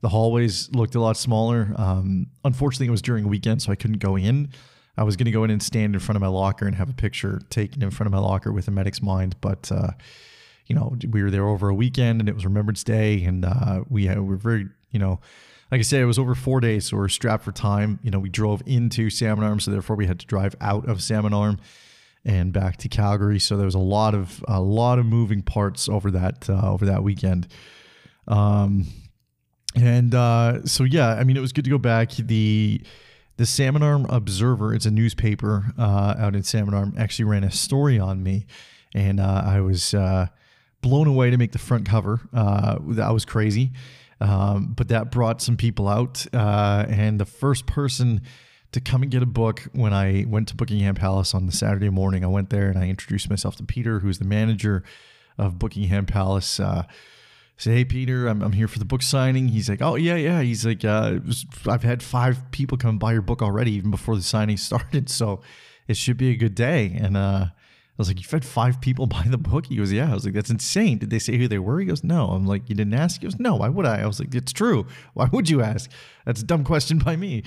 the 0.00 0.08
hallways 0.08 0.68
looked 0.72 0.94
a 0.94 1.00
lot 1.00 1.16
smaller. 1.16 1.72
Um, 1.76 2.26
unfortunately, 2.44 2.88
it 2.88 2.90
was 2.90 3.02
during 3.02 3.24
a 3.24 3.28
weekend, 3.28 3.62
so 3.62 3.70
I 3.70 3.76
couldn't 3.76 3.98
go 3.98 4.16
in. 4.16 4.50
I 4.96 5.04
was 5.04 5.16
going 5.16 5.26
to 5.26 5.30
go 5.30 5.44
in 5.44 5.50
and 5.50 5.62
stand 5.62 5.94
in 5.94 6.00
front 6.00 6.16
of 6.16 6.20
my 6.20 6.28
locker 6.28 6.66
and 6.66 6.74
have 6.74 6.90
a 6.90 6.94
picture 6.94 7.40
taken 7.50 7.82
in 7.82 7.90
front 7.90 8.08
of 8.08 8.12
my 8.12 8.18
locker 8.18 8.52
with 8.52 8.66
a 8.66 8.72
medic's 8.72 9.00
mind. 9.00 9.36
But, 9.40 9.70
uh, 9.70 9.92
you 10.66 10.74
know, 10.74 10.96
we 11.08 11.22
were 11.22 11.30
there 11.30 11.46
over 11.46 11.68
a 11.68 11.74
weekend 11.74 12.20
and 12.20 12.28
it 12.28 12.34
was 12.34 12.44
Remembrance 12.44 12.82
Day. 12.82 13.22
And 13.24 13.44
uh, 13.44 13.84
we, 13.88 14.08
we 14.08 14.20
were 14.20 14.36
very, 14.36 14.68
you 14.90 14.98
know, 14.98 15.20
like 15.70 15.78
I 15.78 15.82
said, 15.82 16.00
it 16.02 16.06
was 16.06 16.18
over 16.18 16.34
four 16.34 16.58
days, 16.58 16.86
so 16.86 16.96
we 16.96 17.04
are 17.04 17.08
strapped 17.08 17.44
for 17.44 17.52
time. 17.52 18.00
You 18.02 18.10
know, 18.10 18.18
we 18.18 18.28
drove 18.28 18.60
into 18.66 19.08
Salmon 19.08 19.44
Arm, 19.44 19.60
so 19.60 19.70
therefore 19.70 19.94
we 19.94 20.06
had 20.06 20.18
to 20.18 20.26
drive 20.26 20.56
out 20.60 20.88
of 20.88 21.00
Salmon 21.00 21.32
Arm 21.32 21.60
and 22.24 22.52
back 22.52 22.76
to 22.78 22.88
Calgary. 22.88 23.38
So 23.38 23.56
there 23.56 23.64
was 23.64 23.74
a 23.74 23.78
lot 23.78 24.14
of 24.14 24.44
a 24.46 24.60
lot 24.60 24.98
of 24.98 25.06
moving 25.06 25.42
parts 25.42 25.88
over 25.88 26.10
that 26.10 26.48
uh, 26.48 26.70
over 26.70 26.86
that 26.86 27.02
weekend. 27.02 27.48
Um, 28.28 28.86
and 29.74 30.14
uh, 30.14 30.64
so 30.64 30.84
yeah, 30.84 31.08
I 31.08 31.24
mean, 31.24 31.36
it 31.36 31.40
was 31.40 31.52
good 31.52 31.64
to 31.64 31.70
go 31.70 31.78
back. 31.78 32.12
The 32.12 32.82
the 33.36 33.46
Salmon 33.46 33.82
Arm 33.82 34.06
Observer, 34.10 34.74
it's 34.74 34.86
a 34.86 34.90
newspaper 34.90 35.72
uh, 35.78 36.14
out 36.18 36.36
in 36.36 36.42
Salmon 36.42 36.74
Arm, 36.74 36.94
actually 36.98 37.24
ran 37.24 37.44
a 37.44 37.50
story 37.50 37.98
on 37.98 38.22
me, 38.22 38.46
and 38.94 39.18
uh, 39.18 39.42
I 39.46 39.60
was 39.60 39.94
uh, 39.94 40.26
blown 40.82 41.06
away 41.06 41.30
to 41.30 41.38
make 41.38 41.52
the 41.52 41.58
front 41.58 41.86
cover. 41.86 42.20
Uh, 42.34 42.78
that 42.88 43.10
was 43.14 43.24
crazy, 43.24 43.70
um, 44.20 44.74
but 44.76 44.88
that 44.88 45.10
brought 45.10 45.40
some 45.40 45.56
people 45.56 45.88
out, 45.88 46.26
and 46.34 47.18
the 47.18 47.24
first 47.24 47.66
person 47.66 48.20
to 48.72 48.80
come 48.80 49.02
and 49.02 49.10
get 49.10 49.22
a 49.22 49.26
book 49.26 49.68
when 49.72 49.92
I 49.92 50.24
went 50.28 50.48
to 50.48 50.56
Bookingham 50.56 50.94
Palace 50.94 51.34
on 51.34 51.46
the 51.46 51.52
Saturday 51.52 51.90
morning. 51.90 52.24
I 52.24 52.28
went 52.28 52.50
there 52.50 52.68
and 52.68 52.78
I 52.78 52.88
introduced 52.88 53.28
myself 53.28 53.56
to 53.56 53.64
Peter, 53.64 54.00
who's 54.00 54.18
the 54.18 54.24
manager 54.24 54.84
of 55.38 55.58
Bookingham 55.58 56.06
Palace. 56.06 56.60
Uh, 56.60 56.84
say, 57.56 57.72
hey, 57.72 57.84
Peter, 57.84 58.26
I'm, 58.26 58.42
I'm 58.42 58.52
here 58.52 58.68
for 58.68 58.78
the 58.78 58.84
book 58.84 59.02
signing. 59.02 59.48
He's 59.48 59.68
like, 59.68 59.82
oh, 59.82 59.96
yeah, 59.96 60.14
yeah. 60.14 60.40
He's 60.40 60.64
like, 60.64 60.84
uh, 60.84 61.18
was, 61.26 61.44
I've 61.66 61.82
had 61.82 62.02
five 62.02 62.50
people 62.52 62.78
come 62.78 62.98
buy 62.98 63.12
your 63.12 63.22
book 63.22 63.42
already, 63.42 63.72
even 63.72 63.90
before 63.90 64.16
the 64.16 64.22
signing 64.22 64.56
started. 64.56 65.10
So 65.10 65.42
it 65.88 65.96
should 65.96 66.16
be 66.16 66.30
a 66.30 66.36
good 66.36 66.54
day. 66.54 66.96
And 66.98 67.16
uh, 67.16 67.46
I 67.48 67.52
was 67.98 68.08
like, 68.08 68.18
you've 68.18 68.30
had 68.30 68.44
five 68.44 68.80
people 68.80 69.06
buy 69.08 69.24
the 69.26 69.38
book? 69.38 69.66
He 69.66 69.76
goes, 69.76 69.92
yeah. 69.92 70.10
I 70.10 70.14
was 70.14 70.24
like, 70.24 70.34
that's 70.34 70.50
insane. 70.50 70.98
Did 70.98 71.10
they 71.10 71.18
say 71.18 71.36
who 71.36 71.48
they 71.48 71.58
were? 71.58 71.80
He 71.80 71.86
goes, 71.86 72.02
no. 72.04 72.28
I'm 72.28 72.46
like, 72.46 72.68
you 72.68 72.74
didn't 72.74 72.94
ask? 72.94 73.20
He 73.20 73.26
goes, 73.26 73.38
no. 73.38 73.56
Why 73.56 73.68
would 73.68 73.84
I? 73.84 74.02
I 74.02 74.06
was 74.06 74.20
like, 74.20 74.34
it's 74.34 74.52
true. 74.52 74.86
Why 75.14 75.28
would 75.32 75.50
you 75.50 75.60
ask? 75.60 75.90
That's 76.24 76.40
a 76.40 76.46
dumb 76.46 76.64
question 76.64 76.98
by 77.04 77.16
me. 77.16 77.42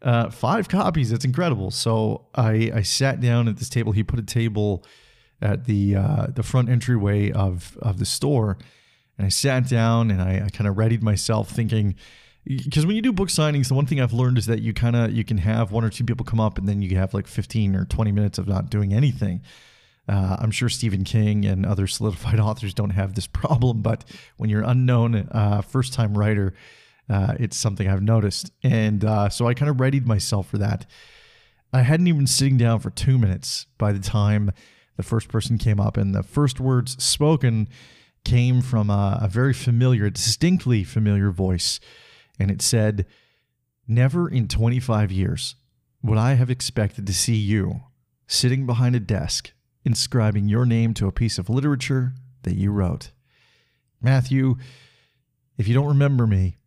Uh, 0.00 0.30
five 0.30 0.68
copies. 0.68 1.10
It's 1.10 1.24
incredible. 1.24 1.70
So 1.70 2.26
I, 2.34 2.70
I 2.72 2.82
sat 2.82 3.20
down 3.20 3.48
at 3.48 3.56
this 3.56 3.68
table. 3.68 3.92
He 3.92 4.04
put 4.04 4.20
a 4.20 4.22
table 4.22 4.84
at 5.42 5.64
the 5.64 5.96
uh, 5.96 6.26
the 6.28 6.42
front 6.42 6.68
entryway 6.68 7.32
of 7.32 7.76
of 7.82 7.98
the 7.98 8.06
store, 8.06 8.58
and 9.16 9.26
I 9.26 9.28
sat 9.28 9.68
down 9.68 10.10
and 10.10 10.22
I, 10.22 10.44
I 10.46 10.48
kind 10.50 10.68
of 10.68 10.76
readied 10.76 11.02
myself, 11.02 11.50
thinking 11.50 11.96
because 12.44 12.86
when 12.86 12.96
you 12.96 13.02
do 13.02 13.12
book 13.12 13.28
signings, 13.28 13.68
the 13.68 13.74
one 13.74 13.86
thing 13.86 14.00
I've 14.00 14.12
learned 14.12 14.38
is 14.38 14.46
that 14.46 14.62
you 14.62 14.72
kind 14.72 14.96
of 14.96 15.12
you 15.12 15.24
can 15.24 15.38
have 15.38 15.70
one 15.70 15.84
or 15.84 15.90
two 15.90 16.04
people 16.04 16.24
come 16.24 16.40
up, 16.40 16.58
and 16.58 16.68
then 16.68 16.80
you 16.80 16.96
have 16.96 17.12
like 17.12 17.26
fifteen 17.26 17.74
or 17.76 17.84
twenty 17.84 18.12
minutes 18.12 18.38
of 18.38 18.48
not 18.48 18.70
doing 18.70 18.94
anything. 18.94 19.42
Uh, 20.08 20.36
I'm 20.38 20.50
sure 20.50 20.70
Stephen 20.70 21.04
King 21.04 21.44
and 21.44 21.66
other 21.66 21.86
solidified 21.86 22.40
authors 22.40 22.72
don't 22.72 22.90
have 22.90 23.14
this 23.14 23.26
problem, 23.26 23.82
but 23.82 24.04
when 24.38 24.48
you're 24.48 24.62
unknown, 24.62 25.28
uh, 25.30 25.60
first 25.60 25.92
time 25.92 26.16
writer, 26.16 26.54
uh, 27.08 27.34
it's 27.38 27.56
something 27.56 27.88
I've 27.88 28.02
noticed. 28.02 28.50
And 28.62 29.04
uh, 29.04 29.28
so 29.28 29.46
I 29.46 29.54
kind 29.54 29.70
of 29.70 29.80
readied 29.80 30.06
myself 30.06 30.48
for 30.48 30.58
that. 30.58 30.86
I 31.72 31.82
hadn't 31.82 32.06
even 32.06 32.20
been 32.20 32.26
sitting 32.26 32.56
down 32.56 32.80
for 32.80 32.90
two 32.90 33.18
minutes 33.18 33.66
by 33.76 33.92
the 33.92 33.98
time 33.98 34.52
the 34.96 35.02
first 35.02 35.28
person 35.28 35.58
came 35.58 35.78
up, 35.78 35.96
and 35.96 36.14
the 36.14 36.22
first 36.22 36.58
words 36.58 37.02
spoken 37.02 37.68
came 38.24 38.60
from 38.60 38.90
a, 38.90 39.18
a 39.22 39.28
very 39.28 39.52
familiar, 39.52 40.10
distinctly 40.10 40.82
familiar 40.84 41.30
voice. 41.30 41.78
And 42.38 42.50
it 42.50 42.62
said, 42.62 43.06
Never 43.86 44.28
in 44.28 44.48
25 44.48 45.10
years 45.12 45.54
would 46.02 46.18
I 46.18 46.34
have 46.34 46.50
expected 46.50 47.06
to 47.06 47.14
see 47.14 47.36
you 47.36 47.80
sitting 48.26 48.66
behind 48.66 48.94
a 48.94 49.00
desk 49.00 49.52
inscribing 49.84 50.48
your 50.48 50.66
name 50.66 50.92
to 50.94 51.06
a 51.06 51.12
piece 51.12 51.38
of 51.38 51.48
literature 51.48 52.12
that 52.42 52.54
you 52.54 52.70
wrote. 52.70 53.10
Matthew, 54.02 54.56
if 55.56 55.66
you 55.66 55.74
don't 55.74 55.86
remember 55.86 56.26
me, 56.26 56.58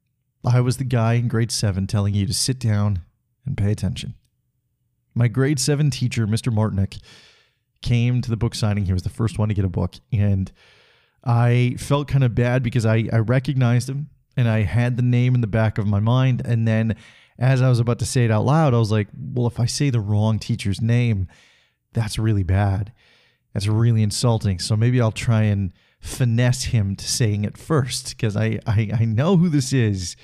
I 0.46 0.62
was 0.62 0.78
the 0.78 0.84
guy 0.84 1.14
in 1.14 1.28
grade 1.28 1.52
seven 1.52 1.88
telling 1.88 2.14
you 2.14 2.26
to 2.26 2.34
sit 2.34 2.60
down 2.60 3.02
and 3.46 3.58
pay 3.58 3.72
attention. 3.72 4.16
My 5.14 5.28
grade 5.28 5.60
seven 5.60 5.90
teacher, 5.90 6.26
Mr. 6.26 6.54
Martinick, 6.54 7.00
came 7.82 8.22
to 8.22 8.30
the 8.30 8.38
book 8.38 8.56
signing. 8.56 8.86
He 8.86 8.94
was 8.94 9.04
the 9.04 9.10
first 9.10 9.38
one 9.38 9.50
to 9.50 9.56
get 9.56 9.66
a 9.66 9.70
book. 9.70 9.96
And 10.12 10.52
I 11.24 11.76
felt 11.78 12.08
kind 12.08 12.24
of 12.24 12.34
bad 12.34 12.64
because 12.64 12.86
I, 12.86 13.08
I 13.12 13.18
recognized 13.18 13.90
him 13.90 14.10
and 14.38 14.48
I 14.48 14.62
had 14.62 14.98
the 14.98 15.04
name 15.04 15.36
in 15.36 15.42
the 15.42 15.48
back 15.48 15.78
of 15.78 15.88
my 15.88 16.00
mind. 16.00 16.42
And 16.46 16.68
then 16.68 16.96
as 17.38 17.62
I 17.62 17.70
was 17.70 17.80
about 17.80 18.00
to 18.00 18.06
say 18.06 18.26
it 18.26 18.32
out 18.32 18.46
loud, 18.46 18.74
I 18.74 18.80
was 18.80 18.92
like, 18.92 19.08
well, 19.16 19.48
if 19.48 19.60
I 19.60 19.66
say 19.66 19.90
the 19.90 20.00
wrong 20.00 20.40
teacher's 20.40 20.82
name, 20.82 21.28
that's 21.94 22.18
really 22.18 22.44
bad. 22.44 22.94
That's 23.54 23.68
really 23.68 24.04
insulting. 24.04 24.60
So 24.60 24.76
maybe 24.76 25.02
I'll 25.02 25.12
try 25.12 25.44
and 25.44 25.74
finesse 26.02 26.66
him 26.66 26.96
to 26.96 27.08
saying 27.08 27.46
it 27.46 27.58
first 27.58 28.10
because 28.10 28.36
I, 28.36 28.60
I, 28.68 28.90
I 29.00 29.06
know 29.06 29.38
who 29.38 29.48
this 29.50 29.72
is. 29.72 30.16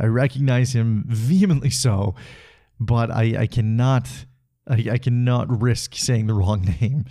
I 0.00 0.06
recognize 0.06 0.74
him 0.74 1.04
vehemently 1.06 1.70
so, 1.70 2.14
but 2.80 3.10
I, 3.10 3.42
I 3.42 3.46
cannot 3.46 4.08
I, 4.68 4.86
I 4.92 4.98
cannot 4.98 5.62
risk 5.62 5.94
saying 5.94 6.26
the 6.26 6.34
wrong 6.40 6.62
name. 6.80 7.06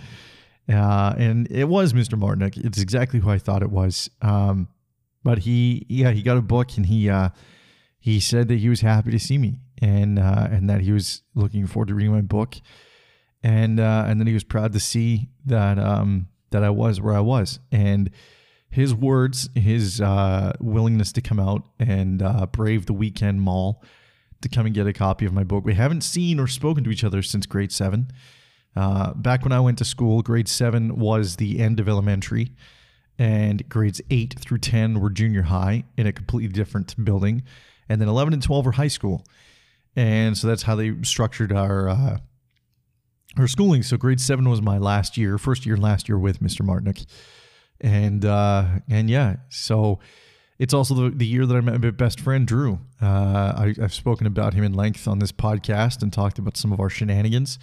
Uh, 0.69 1.13
and 1.17 1.49
it 1.49 1.65
was 1.65 1.93
Mr. 1.93 2.19
Martinick. 2.19 2.57
It's 2.57 2.79
exactly 2.79 3.19
who 3.19 3.29
I 3.29 3.37
thought 3.37 3.63
it 3.63 3.71
was. 3.71 4.09
Um, 4.21 4.67
but 5.23 5.39
he, 5.39 5.85
yeah, 5.89 6.11
he 6.11 6.21
got 6.21 6.37
a 6.37 6.41
book 6.41 6.77
and 6.77 6.85
he, 6.85 7.09
uh, 7.09 7.29
he 7.99 8.19
said 8.19 8.47
that 8.49 8.59
he 8.59 8.69
was 8.69 8.81
happy 8.81 9.11
to 9.11 9.19
see 9.19 9.37
me 9.37 9.59
and, 9.81 10.19
uh, 10.19 10.47
and 10.51 10.69
that 10.69 10.81
he 10.81 10.91
was 10.91 11.23
looking 11.35 11.67
forward 11.67 11.87
to 11.87 11.95
reading 11.95 12.13
my 12.13 12.21
book. 12.21 12.55
And, 13.43 13.79
uh, 13.79 14.05
and 14.07 14.19
then 14.19 14.27
he 14.27 14.33
was 14.33 14.43
proud 14.43 14.73
to 14.73 14.79
see 14.79 15.29
that, 15.45 15.79
um, 15.79 16.27
that 16.51 16.63
I 16.63 16.69
was 16.69 17.01
where 17.01 17.13
I 17.13 17.19
was. 17.19 17.59
And 17.71 18.09
his 18.69 18.93
words, 18.93 19.49
his, 19.55 20.01
uh, 20.01 20.53
willingness 20.59 21.11
to 21.13 21.21
come 21.21 21.39
out 21.39 21.63
and, 21.79 22.21
uh, 22.21 22.45
brave 22.47 22.85
the 22.85 22.93
weekend 22.93 23.41
mall, 23.41 23.83
to 24.41 24.49
come 24.49 24.65
and 24.65 24.75
get 24.75 24.87
a 24.87 24.93
copy 24.93 25.25
of 25.25 25.33
my 25.33 25.43
book. 25.43 25.65
We 25.65 25.73
haven't 25.73 26.01
seen 26.01 26.39
or 26.39 26.47
spoken 26.47 26.83
to 26.83 26.89
each 26.89 27.03
other 27.03 27.21
since 27.21 27.45
grade 27.45 27.71
seven. 27.71 28.11
Uh, 28.75 29.13
back 29.13 29.43
when 29.43 29.51
I 29.51 29.59
went 29.59 29.79
to 29.79 29.85
school, 29.85 30.21
grade 30.21 30.47
seven 30.47 30.99
was 30.99 31.37
the 31.37 31.59
end 31.59 31.79
of 31.79 31.89
elementary, 31.89 32.51
and 33.17 33.67
grades 33.69 34.01
eight 34.11 34.35
through 34.39 34.59
10 34.59 34.99
were 34.99 35.09
junior 35.09 35.43
high 35.43 35.85
in 35.97 36.05
a 36.05 36.11
completely 36.11 36.53
different 36.53 37.03
building. 37.03 37.43
And 37.89 37.99
then 37.99 38.07
11 38.07 38.33
and 38.33 38.43
12 38.43 38.65
were 38.65 38.73
high 38.73 38.89
school. 38.89 39.25
And 39.95 40.37
so 40.37 40.45
that's 40.45 40.63
how 40.63 40.75
they 40.75 40.93
structured 41.01 41.51
our. 41.51 42.19
Our 43.37 43.47
schooling. 43.47 43.83
So 43.83 43.97
grade 43.97 44.19
seven 44.19 44.49
was 44.49 44.61
my 44.61 44.79
last 44.79 45.15
year, 45.15 45.37
first 45.37 45.65
year, 45.65 45.77
last 45.77 46.09
year 46.09 46.17
with 46.17 46.39
Mr. 46.39 46.61
Martinick, 46.65 47.05
and 47.79 48.25
uh, 48.25 48.65
and 48.89 49.09
yeah, 49.09 49.35
so 49.49 49.99
it's 50.57 50.73
also 50.73 50.95
the, 50.95 51.09
the 51.11 51.25
year 51.25 51.45
that 51.45 51.55
I 51.55 51.61
met 51.61 51.79
my 51.79 51.91
best 51.91 52.19
friend, 52.19 52.47
Drew. 52.47 52.79
Uh, 53.01 53.05
I, 53.55 53.75
have 53.79 53.93
spoken 53.93 54.25
about 54.25 54.55
him 54.55 54.63
in 54.63 54.73
length 54.73 55.07
on 55.07 55.19
this 55.19 55.31
podcast 55.31 56.01
and 56.01 56.11
talked 56.11 56.39
about 56.39 56.57
some 56.57 56.73
of 56.73 56.79
our 56.79 56.89
shenanigans. 56.89 57.59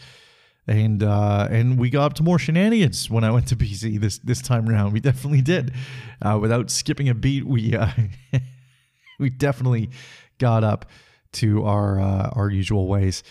And 0.66 1.02
uh, 1.02 1.49
and 1.50 1.78
we 1.78 1.90
got 1.90 2.04
up 2.04 2.14
to 2.14 2.23
more 2.23 2.38
shenanigans 2.38 3.11
when 3.11 3.25
I 3.25 3.31
went 3.31 3.49
to 3.49 3.57
BC 3.57 4.00
this 4.00 4.19
this 4.19 4.40
time 4.40 4.69
around. 4.69 4.93
We 4.93 5.00
definitely 5.00 5.43
did. 5.43 5.75
Uh, 6.23 6.38
without 6.40 6.71
skipping 6.71 7.09
a 7.09 7.14
beat, 7.14 7.45
we 7.45 7.76
uh, 7.76 7.90
we 9.19 9.28
definitely 9.28 9.90
got 10.38 10.64
up 10.64 10.87
to 11.33 11.64
our 11.64 12.00
uh, 12.00 12.31
our 12.33 12.49
usual 12.49 12.87
ways. 12.87 13.23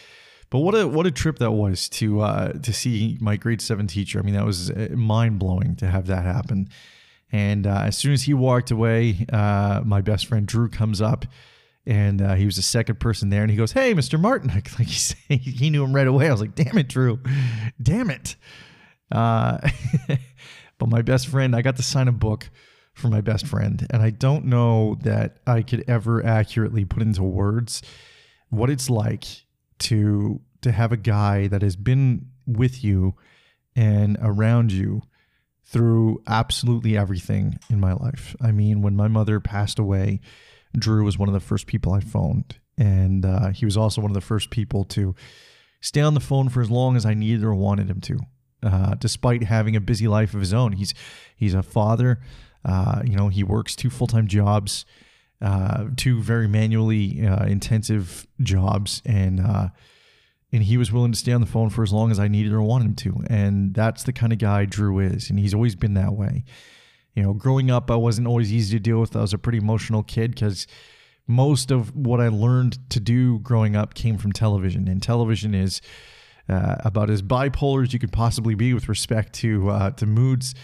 But 0.54 0.60
what 0.60 0.76
a 0.76 0.88
what 0.88 1.08
a 1.08 1.12
trip 1.12 1.40
that 1.40 1.50
was 1.50 1.90
to 1.90 2.22
uh, 2.22 2.54
to 2.54 2.72
see 2.72 3.18
my 3.20 3.38
grade 3.38 3.60
seven 3.60 3.88
teacher. 3.88 4.20
I 4.20 4.22
mean, 4.22 4.36
that 4.36 4.46
was 4.46 4.72
mind 4.92 5.40
blowing 5.40 5.76
to 5.78 5.88
have 5.88 6.06
that 6.06 6.26
happen. 6.26 6.70
And 7.32 7.66
uh, 7.66 7.82
as 7.86 7.98
soon 7.98 8.14
as 8.14 8.22
he 8.22 8.36
walked 8.36 8.70
away, 8.70 9.26
uh, 9.34 9.82
my 9.84 10.02
best 10.02 10.28
friend 10.28 10.46
Drew 10.46 10.70
comes 10.70 11.02
up, 11.02 11.26
and 11.88 12.22
uh, 12.22 12.36
he 12.36 12.46
was 12.46 12.58
the 12.58 12.62
second 12.62 13.00
person 13.00 13.32
there, 13.32 13.42
and 13.42 13.50
he 13.50 13.58
goes, 13.58 13.72
"Hey, 13.72 13.96
Mr. 13.96 14.20
Martin!" 14.20 14.50
Like 14.78 14.88
he 14.90 15.38
he 15.38 15.72
knew 15.72 15.84
him 15.84 15.92
right 15.92 16.06
away. 16.06 16.28
I 16.28 16.32
was 16.32 16.42
like, 16.42 16.54
"Damn 16.54 16.78
it, 16.78 16.88
Drew! 16.88 17.20
Damn 17.82 18.12
it!" 18.12 18.36
Uh, 19.12 19.58
but 20.78 20.88
my 20.88 21.02
best 21.02 21.30
friend, 21.30 21.56
I 21.56 21.64
got 21.64 21.78
to 21.78 21.84
sign 21.84 22.08
a 22.08 22.12
book 22.12 22.52
for 22.94 23.08
my 23.08 23.22
best 23.22 23.48
friend, 23.48 23.88
and 23.90 24.04
I 24.04 24.12
don't 24.12 24.46
know 24.46 25.00
that 25.02 25.40
I 25.48 25.64
could 25.64 25.84
ever 25.88 26.24
accurately 26.24 26.86
put 26.86 27.02
into 27.02 27.24
words 27.24 27.82
what 28.50 28.70
it's 28.70 28.88
like 28.88 29.26
to 29.80 30.42
to 30.62 30.72
have 30.72 30.92
a 30.92 30.98
guy 30.98 31.48
that 31.48 31.62
has 31.62 31.76
been 31.76 32.28
with 32.46 32.84
you 32.84 33.16
and 33.76 34.18
around 34.22 34.72
you 34.72 35.02
through 35.66 36.22
absolutely 36.28 36.98
everything 36.98 37.58
in 37.70 37.80
my 37.80 37.94
life. 37.94 38.36
I 38.42 38.52
mean, 38.52 38.82
when 38.82 38.96
my 38.96 39.08
mother 39.08 39.40
passed 39.40 39.80
away, 39.80 40.22
Drew 40.78 41.04
was 41.04 41.18
one 41.18 41.30
of 41.30 41.34
the 41.34 41.40
first 41.40 41.68
people 41.68 41.94
I 41.94 42.00
phoned. 42.00 42.60
And 42.78 43.26
uh, 43.26 43.50
he 43.50 43.66
was 43.66 43.78
also 43.78 44.02
one 44.02 44.12
of 44.12 44.16
the 44.16 44.22
first 44.22 44.50
people 44.50 44.84
to 44.86 45.16
stay 45.82 46.02
on 46.02 46.14
the 46.14 46.20
phone 46.20 46.50
for 46.50 46.62
as 46.62 46.72
long 46.72 46.96
as 46.96 47.06
I 47.06 47.14
needed 47.14 47.44
or 47.44 47.54
wanted 47.54 47.90
him 47.90 48.02
to, 48.02 48.20
uh, 48.64 48.96
despite 48.96 49.44
having 49.44 49.76
a 49.76 49.82
busy 49.82 50.08
life 50.08 50.34
of 50.34 50.40
his 50.40 50.54
own. 50.54 50.74
He's 50.74 50.94
he's 51.36 51.54
a 51.54 51.64
father. 51.64 52.20
Uh, 52.66 53.02
you 53.06 53.16
know, 53.16 53.28
he 53.28 53.44
works 53.44 53.76
two 53.76 53.90
full 53.90 54.08
time 54.08 54.28
jobs, 54.28 54.86
uh, 55.44 55.86
two 55.98 56.22
very 56.22 56.48
manually 56.48 57.28
uh, 57.28 57.46
intensive 57.46 58.26
jobs, 58.42 59.02
and 59.06 59.42
uh, 59.42 59.68
and 60.54 60.64
he 60.64 60.78
was 60.78 60.92
willing 60.92 61.12
to 61.12 61.18
stay 61.18 61.34
on 61.34 61.42
the 61.42 61.48
phone 61.48 61.70
for 61.70 61.84
as 61.84 61.92
long 61.92 62.12
as 62.12 62.20
I 62.20 62.28
needed 62.30 62.54
or 62.54 62.62
wanted 62.62 62.86
him 62.86 62.96
to. 62.96 63.24
And 63.30 63.74
that's 63.74 64.04
the 64.04 64.14
kind 64.14 64.32
of 64.32 64.40
guy 64.40 64.66
Drew 64.66 65.00
is, 65.00 65.30
and 65.30 65.38
he's 65.38 65.54
always 65.54 65.76
been 65.76 65.96
that 65.96 66.14
way. 66.14 66.46
You 67.14 67.24
know, 67.24 67.34
growing 67.34 67.70
up, 67.70 67.92
I 67.92 67.96
wasn't 67.96 68.28
always 68.28 68.54
easy 68.54 68.78
to 68.78 68.82
deal 68.82 69.02
with. 69.02 69.16
I 69.16 69.22
was 69.22 69.34
a 69.34 69.38
pretty 69.38 69.58
emotional 69.58 70.02
kid 70.02 70.32
because 70.32 70.66
most 71.28 71.72
of 71.72 71.96
what 71.96 72.22
I 72.22 72.30
learned 72.30 72.78
to 72.92 73.00
do 73.00 73.40
growing 73.40 73.76
up 73.76 73.96
came 73.96 74.18
from 74.18 74.32
television, 74.32 74.88
and 74.88 75.04
television 75.04 75.54
is 75.54 75.82
uh, 76.48 76.76
about 76.80 77.10
as 77.10 77.22
bipolar 77.22 77.84
as 77.84 77.92
you 77.92 78.00
could 78.00 78.14
possibly 78.14 78.56
be 78.56 78.74
with 78.74 78.88
respect 78.88 79.34
to 79.34 79.70
uh, 79.70 79.92
to 79.92 80.06
moods. 80.06 80.56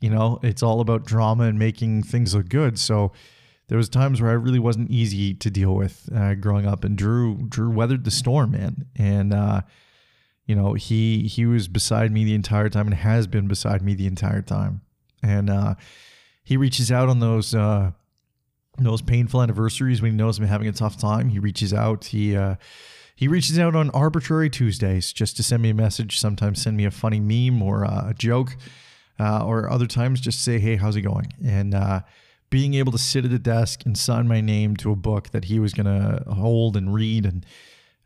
You 0.00 0.08
know, 0.08 0.40
it's 0.42 0.62
all 0.62 0.80
about 0.80 1.04
drama 1.04 1.44
and 1.44 1.58
making 1.58 2.04
things 2.04 2.34
look 2.34 2.48
good. 2.48 2.78
So 2.78 3.12
there 3.72 3.78
was 3.78 3.88
times 3.88 4.20
where 4.20 4.30
I 4.30 4.34
really 4.34 4.58
wasn't 4.58 4.90
easy 4.90 5.32
to 5.32 5.50
deal 5.50 5.74
with 5.74 6.06
uh, 6.14 6.34
growing 6.34 6.66
up, 6.66 6.84
and 6.84 6.94
Drew 6.94 7.46
Drew 7.48 7.70
weathered 7.70 8.04
the 8.04 8.10
storm, 8.10 8.50
man. 8.50 8.84
And 8.96 9.32
uh, 9.32 9.62
you 10.44 10.54
know 10.54 10.74
he 10.74 11.22
he 11.22 11.46
was 11.46 11.68
beside 11.68 12.12
me 12.12 12.26
the 12.26 12.34
entire 12.34 12.68
time 12.68 12.84
and 12.84 12.94
has 12.94 13.26
been 13.26 13.48
beside 13.48 13.80
me 13.80 13.94
the 13.94 14.06
entire 14.06 14.42
time. 14.42 14.82
And 15.22 15.48
uh, 15.48 15.76
he 16.44 16.58
reaches 16.58 16.92
out 16.92 17.08
on 17.08 17.20
those 17.20 17.54
uh, 17.54 17.92
those 18.76 19.00
painful 19.00 19.40
anniversaries 19.40 20.02
when 20.02 20.10
he 20.10 20.16
knows 20.18 20.38
I'm 20.38 20.44
having 20.44 20.68
a 20.68 20.72
tough 20.72 20.98
time. 20.98 21.30
He 21.30 21.38
reaches 21.38 21.72
out. 21.72 22.04
He 22.04 22.36
uh, 22.36 22.56
he 23.16 23.26
reaches 23.26 23.58
out 23.58 23.74
on 23.74 23.88
arbitrary 23.92 24.50
Tuesdays 24.50 25.14
just 25.14 25.34
to 25.38 25.42
send 25.42 25.62
me 25.62 25.70
a 25.70 25.74
message. 25.74 26.20
Sometimes 26.20 26.60
send 26.60 26.76
me 26.76 26.84
a 26.84 26.90
funny 26.90 27.20
meme 27.20 27.62
or 27.62 27.86
uh, 27.86 28.10
a 28.10 28.12
joke, 28.12 28.54
or 29.18 29.70
other 29.70 29.86
times 29.86 30.20
just 30.20 30.44
say, 30.44 30.58
"Hey, 30.58 30.76
how's 30.76 30.94
it 30.94 31.00
going?" 31.00 31.32
And 31.42 31.74
being 32.52 32.74
able 32.74 32.92
to 32.92 32.98
sit 32.98 33.24
at 33.24 33.32
a 33.32 33.38
desk 33.38 33.86
and 33.86 33.96
sign 33.96 34.28
my 34.28 34.42
name 34.42 34.76
to 34.76 34.92
a 34.92 34.94
book 34.94 35.30
that 35.30 35.46
he 35.46 35.58
was 35.58 35.72
going 35.72 35.86
to 35.86 36.22
hold 36.30 36.76
and 36.76 36.92
read 36.92 37.24
and 37.24 37.46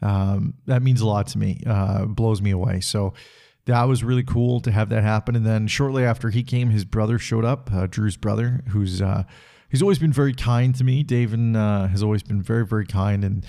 um, 0.03 0.55
that 0.67 0.83
means 0.83 1.01
a 1.01 1.07
lot 1.07 1.27
to 1.29 1.39
me 1.39 1.61
uh, 1.67 2.05
blows 2.05 2.41
me 2.41 2.53
away. 2.53 2.81
So 2.81 3.13
that 3.65 3.83
was 3.85 4.05
really 4.05 4.23
cool 4.23 4.61
to 4.61 4.71
have 4.71 4.89
that 4.91 5.03
happen. 5.03 5.35
And 5.35 5.45
then 5.45 5.67
shortly 5.67 6.05
after 6.05 6.31
he 6.31 6.45
came 6.45 6.71
his 6.71 6.85
brother 6.85 7.19
showed 7.19 7.45
up 7.45 7.71
uh, 7.73 7.87
drew's 7.87 8.17
brother 8.17 8.63
who's 8.69 9.03
uh, 9.03 9.25
he's 9.69 9.83
always 9.83 9.99
been 9.99 10.13
very 10.13 10.33
kind 10.33 10.75
to 10.77 10.85
me. 10.85 11.03
David 11.03 11.57
uh, 11.57 11.89
has 11.89 12.03
always 12.03 12.23
been 12.23 12.41
very 12.41 12.65
very 12.65 12.87
kind. 12.87 13.25
And 13.25 13.47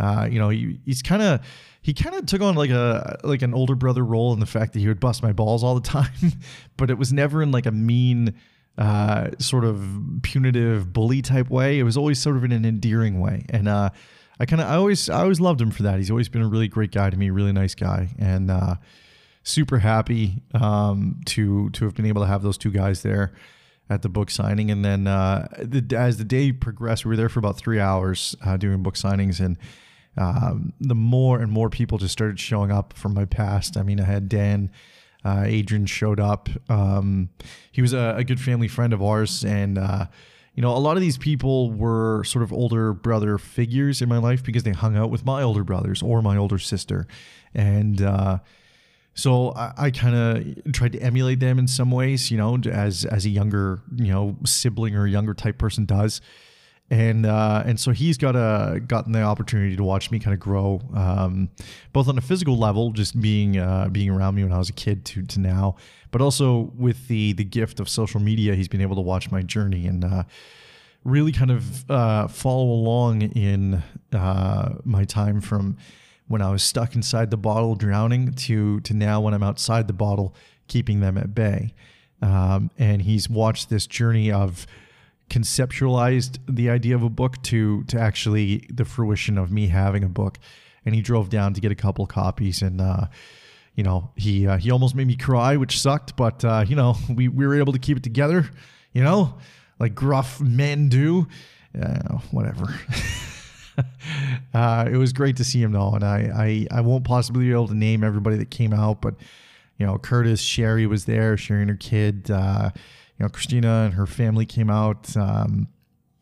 uh, 0.00 0.28
you 0.30 0.38
know 0.38 0.48
he, 0.48 0.80
he's 0.86 1.02
kind 1.02 1.20
of 1.20 1.40
he 1.82 1.92
kind 1.92 2.14
of 2.14 2.24
took 2.24 2.40
on 2.40 2.54
like 2.54 2.70
a 2.70 3.18
like 3.22 3.42
an 3.42 3.52
older 3.52 3.74
brother 3.74 4.04
role 4.04 4.32
in 4.32 4.40
the 4.40 4.46
fact 4.46 4.72
that 4.72 4.78
he 4.78 4.88
would 4.88 5.00
bust 5.00 5.22
my 5.22 5.32
balls 5.32 5.62
all 5.62 5.74
the 5.74 5.80
time 5.88 6.32
but 6.76 6.90
it 6.90 6.96
was 6.96 7.12
never 7.12 7.42
in 7.42 7.50
like 7.50 7.66
a 7.66 7.72
mean 7.72 8.34
uh, 8.78 9.30
sort 9.38 9.64
of 9.64 9.84
punitive 10.22 10.92
bully 10.92 11.20
type 11.20 11.50
way. 11.50 11.78
It 11.78 11.82
was 11.82 11.96
always 11.96 12.20
sort 12.20 12.36
of 12.36 12.44
in 12.44 12.52
an 12.52 12.64
endearing 12.64 13.20
way, 13.20 13.44
and 13.50 13.68
uh, 13.68 13.90
I 14.38 14.46
kind 14.46 14.62
of 14.62 14.68
I 14.68 14.76
always 14.76 15.10
I 15.10 15.20
always 15.22 15.40
loved 15.40 15.60
him 15.60 15.70
for 15.70 15.82
that. 15.82 15.98
He's 15.98 16.10
always 16.10 16.28
been 16.28 16.42
a 16.42 16.48
really 16.48 16.68
great 16.68 16.92
guy 16.92 17.10
to 17.10 17.16
me, 17.16 17.30
really 17.30 17.52
nice 17.52 17.74
guy, 17.74 18.08
and 18.18 18.50
uh, 18.50 18.76
super 19.42 19.78
happy 19.78 20.42
um, 20.54 21.20
to 21.26 21.70
to 21.70 21.84
have 21.84 21.94
been 21.94 22.06
able 22.06 22.22
to 22.22 22.28
have 22.28 22.42
those 22.42 22.56
two 22.56 22.70
guys 22.70 23.02
there 23.02 23.32
at 23.90 24.02
the 24.02 24.08
book 24.08 24.30
signing. 24.30 24.70
And 24.70 24.84
then 24.84 25.06
uh, 25.06 25.48
the, 25.58 25.96
as 25.96 26.18
the 26.18 26.24
day 26.24 26.52
progressed, 26.52 27.04
we 27.04 27.10
were 27.10 27.16
there 27.16 27.28
for 27.28 27.38
about 27.40 27.56
three 27.56 27.80
hours 27.80 28.36
uh, 28.44 28.56
doing 28.56 28.82
book 28.82 28.94
signings, 28.94 29.44
and 29.44 29.58
um, 30.16 30.72
the 30.80 30.94
more 30.94 31.40
and 31.40 31.50
more 31.50 31.68
people 31.68 31.98
just 31.98 32.12
started 32.12 32.38
showing 32.38 32.70
up 32.70 32.92
from 32.96 33.12
my 33.14 33.24
past. 33.24 33.76
I 33.76 33.82
mean, 33.82 34.00
I 34.00 34.04
had 34.04 34.28
Dan 34.28 34.70
uh, 35.24 35.42
Adrian 35.44 35.86
showed 35.86 36.20
up. 36.20 36.48
Um, 36.68 37.30
he 37.72 37.82
was 37.82 37.92
a, 37.92 38.14
a, 38.16 38.24
good 38.24 38.40
family 38.40 38.68
friend 38.68 38.92
of 38.92 39.02
ours, 39.02 39.44
and 39.44 39.78
uh, 39.78 40.06
you 40.54 40.62
know, 40.62 40.76
a 40.76 40.78
lot 40.78 40.96
of 40.96 41.00
these 41.00 41.18
people 41.18 41.72
were 41.72 42.24
sort 42.24 42.42
of 42.42 42.52
older 42.52 42.92
brother 42.92 43.38
figures 43.38 44.00
in 44.00 44.08
my 44.08 44.18
life 44.18 44.42
because 44.44 44.62
they 44.62 44.72
hung 44.72 44.96
out 44.96 45.10
with 45.10 45.24
my 45.24 45.42
older 45.42 45.64
brothers 45.64 46.02
or 46.02 46.22
my 46.22 46.36
older 46.36 46.58
sister, 46.58 47.06
and 47.54 48.00
uh, 48.00 48.38
so 49.14 49.50
I, 49.50 49.72
I 49.76 49.90
kind 49.90 50.14
of 50.14 50.72
tried 50.72 50.92
to 50.92 51.00
emulate 51.00 51.40
them 51.40 51.58
in 51.58 51.66
some 51.66 51.90
ways, 51.90 52.30
you 52.30 52.38
know, 52.38 52.56
as 52.70 53.04
as 53.04 53.26
a 53.26 53.30
younger, 53.30 53.80
you 53.96 54.12
know, 54.12 54.36
sibling 54.44 54.94
or 54.94 55.06
younger 55.06 55.34
type 55.34 55.58
person 55.58 55.84
does. 55.84 56.20
And 56.90 57.26
uh, 57.26 57.64
and 57.66 57.78
so 57.78 57.90
he's 57.90 58.16
got 58.16 58.34
a 58.34 58.80
gotten 58.80 59.12
the 59.12 59.20
opportunity 59.20 59.76
to 59.76 59.84
watch 59.84 60.10
me 60.10 60.18
kind 60.18 60.32
of 60.32 60.40
grow, 60.40 60.80
um, 60.94 61.50
both 61.92 62.08
on 62.08 62.16
a 62.16 62.22
physical 62.22 62.56
level, 62.56 62.92
just 62.92 63.20
being 63.20 63.58
uh, 63.58 63.88
being 63.92 64.08
around 64.08 64.36
me 64.36 64.42
when 64.42 64.52
I 64.52 64.58
was 64.58 64.70
a 64.70 64.72
kid 64.74 65.04
to 65.06 65.22
to 65.22 65.40
now, 65.40 65.76
but 66.10 66.22
also 66.22 66.72
with 66.74 67.08
the 67.08 67.34
the 67.34 67.44
gift 67.44 67.78
of 67.78 67.90
social 67.90 68.20
media, 68.20 68.54
he's 68.54 68.68
been 68.68 68.80
able 68.80 68.96
to 68.96 69.02
watch 69.02 69.30
my 69.30 69.42
journey 69.42 69.86
and 69.86 70.02
uh, 70.02 70.22
really 71.04 71.30
kind 71.32 71.50
of 71.50 71.90
uh, 71.90 72.26
follow 72.28 72.64
along 72.64 73.22
in 73.22 73.82
uh, 74.12 74.74
my 74.84 75.04
time 75.04 75.42
from 75.42 75.76
when 76.26 76.40
I 76.40 76.50
was 76.50 76.62
stuck 76.62 76.94
inside 76.94 77.30
the 77.30 77.36
bottle 77.36 77.74
drowning 77.74 78.32
to 78.32 78.80
to 78.80 78.94
now 78.94 79.20
when 79.20 79.34
I'm 79.34 79.42
outside 79.42 79.88
the 79.88 79.92
bottle 79.92 80.34
keeping 80.68 81.00
them 81.00 81.18
at 81.18 81.34
bay. 81.34 81.74
Um, 82.20 82.70
and 82.78 83.02
he's 83.02 83.28
watched 83.28 83.70
this 83.70 83.86
journey 83.86 84.30
of 84.32 84.66
conceptualized 85.28 86.38
the 86.48 86.70
idea 86.70 86.94
of 86.94 87.02
a 87.02 87.08
book 87.08 87.42
to 87.44 87.84
to 87.84 88.00
actually 88.00 88.66
the 88.70 88.84
fruition 88.84 89.38
of 89.38 89.50
me 89.52 89.68
having 89.68 90.04
a 90.04 90.08
book. 90.08 90.38
And 90.84 90.94
he 90.94 91.02
drove 91.02 91.28
down 91.28 91.52
to 91.54 91.60
get 91.60 91.70
a 91.70 91.74
couple 91.74 92.06
copies 92.06 92.62
and 92.62 92.80
uh, 92.80 93.06
you 93.74 93.84
know 93.84 94.10
he 94.16 94.46
uh, 94.46 94.56
he 94.56 94.70
almost 94.70 94.96
made 94.96 95.06
me 95.06 95.16
cry, 95.16 95.56
which 95.56 95.80
sucked, 95.80 96.16
but 96.16 96.44
uh, 96.44 96.64
you 96.66 96.74
know 96.74 96.96
we, 97.14 97.28
we 97.28 97.46
were 97.46 97.54
able 97.54 97.72
to 97.72 97.78
keep 97.78 97.96
it 97.96 98.02
together. 98.02 98.50
You 98.92 99.04
know, 99.04 99.38
like 99.78 99.94
gruff 99.94 100.40
men 100.40 100.88
do. 100.88 101.28
Uh, 101.80 102.18
whatever. 102.32 102.74
uh, 104.54 104.88
it 104.90 104.96
was 104.96 105.12
great 105.12 105.36
to 105.36 105.44
see 105.44 105.62
him 105.62 105.72
though, 105.72 105.92
and 105.92 106.02
I, 106.02 106.66
I 106.72 106.78
I 106.78 106.80
won't 106.80 107.04
possibly 107.04 107.44
be 107.44 107.52
able 107.52 107.68
to 107.68 107.74
name 107.74 108.02
everybody 108.02 108.36
that 108.38 108.50
came 108.50 108.72
out, 108.72 109.00
but 109.00 109.14
you 109.76 109.86
know 109.86 109.96
Curtis, 109.98 110.40
Sherry 110.40 110.86
was 110.86 111.04
there, 111.04 111.36
sharing 111.36 111.68
her 111.68 111.76
kid. 111.76 112.30
You 113.18 113.24
know 113.24 113.28
Christina 113.28 113.84
and 113.84 113.94
her 113.94 114.06
family 114.06 114.46
came 114.46 114.70
out. 114.70 115.16
Um, 115.16 115.68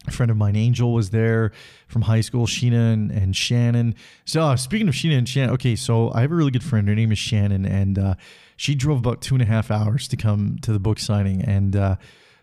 a 0.07 0.11
friend 0.11 0.31
of 0.31 0.37
mine, 0.37 0.57
Angel, 0.57 0.93
was 0.93 1.11
there 1.11 1.53
from 1.89 2.03
high 2.03 2.21
school. 2.21 2.47
Sheena 2.47 2.93
and, 2.93 3.11
and 3.11 3.35
Shannon. 3.35 3.95
So 4.25 4.43
uh, 4.43 4.57
speaking 4.57 4.89
of 4.89 4.95
Sheena 4.95 5.19
and 5.19 5.29
Shannon, 5.29 5.51
okay, 5.55 5.77
so 5.77 6.13
I 6.13 6.21
have 6.21 6.33
a 6.33 6.35
really 6.35 6.51
good 6.51 6.63
friend. 6.63 6.89
Her 6.89 6.95
name 6.95 7.13
is 7.13 7.19
Shannon, 7.19 7.67
and 7.67 7.99
uh, 7.99 8.15
she 8.57 8.75
drove 8.75 8.99
about 8.99 9.21
two 9.21 9.35
and 9.35 9.43
a 9.43 9.47
half 9.47 9.71
hours 9.71 10.09
to 10.09 10.17
come 10.17 10.59
to 10.63 10.73
the 10.73 10.79
book 10.79 10.99
signing, 10.99 11.43
and 11.43 11.75
uh, 11.77 11.97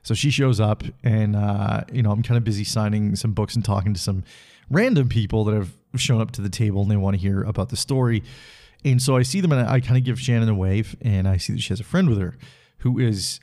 so 0.03 0.13
she 0.13 0.29
shows 0.29 0.59
up, 0.59 0.83
and 1.03 1.35
uh, 1.35 1.83
you 1.91 2.03
know 2.03 2.11
I'm 2.11 2.23
kind 2.23 2.37
of 2.37 2.43
busy 2.43 2.63
signing 2.63 3.15
some 3.15 3.33
books 3.33 3.55
and 3.55 3.63
talking 3.63 3.93
to 3.93 3.99
some 3.99 4.23
random 4.69 5.09
people 5.09 5.43
that 5.45 5.55
have 5.55 5.71
shown 5.95 6.21
up 6.21 6.31
to 6.31 6.41
the 6.41 6.49
table 6.49 6.81
and 6.81 6.89
they 6.89 6.97
want 6.97 7.15
to 7.15 7.21
hear 7.21 7.43
about 7.43 7.69
the 7.69 7.77
story. 7.77 8.23
And 8.85 9.01
so 9.01 9.15
I 9.15 9.21
see 9.23 9.39
them, 9.39 9.51
and 9.51 9.67
I, 9.67 9.75
I 9.75 9.79
kind 9.79 9.97
of 9.97 10.03
give 10.03 10.19
Shannon 10.19 10.49
a 10.49 10.55
wave, 10.55 10.95
and 11.01 11.27
I 11.27 11.37
see 11.37 11.53
that 11.53 11.61
she 11.61 11.69
has 11.69 11.79
a 11.79 11.85
friend 11.85 12.09
with 12.09 12.19
her 12.19 12.35
who 12.79 12.99
is 12.99 13.39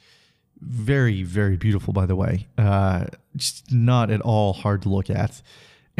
very, 0.61 1.23
very 1.23 1.57
beautiful, 1.57 1.93
by 1.93 2.07
the 2.07 2.17
way. 2.17 2.47
Uh, 2.59 3.07
just 3.37 3.73
not 3.73 4.11
at 4.11 4.21
all 4.21 4.52
hard 4.52 4.83
to 4.83 4.88
look 4.88 5.11
at. 5.11 5.43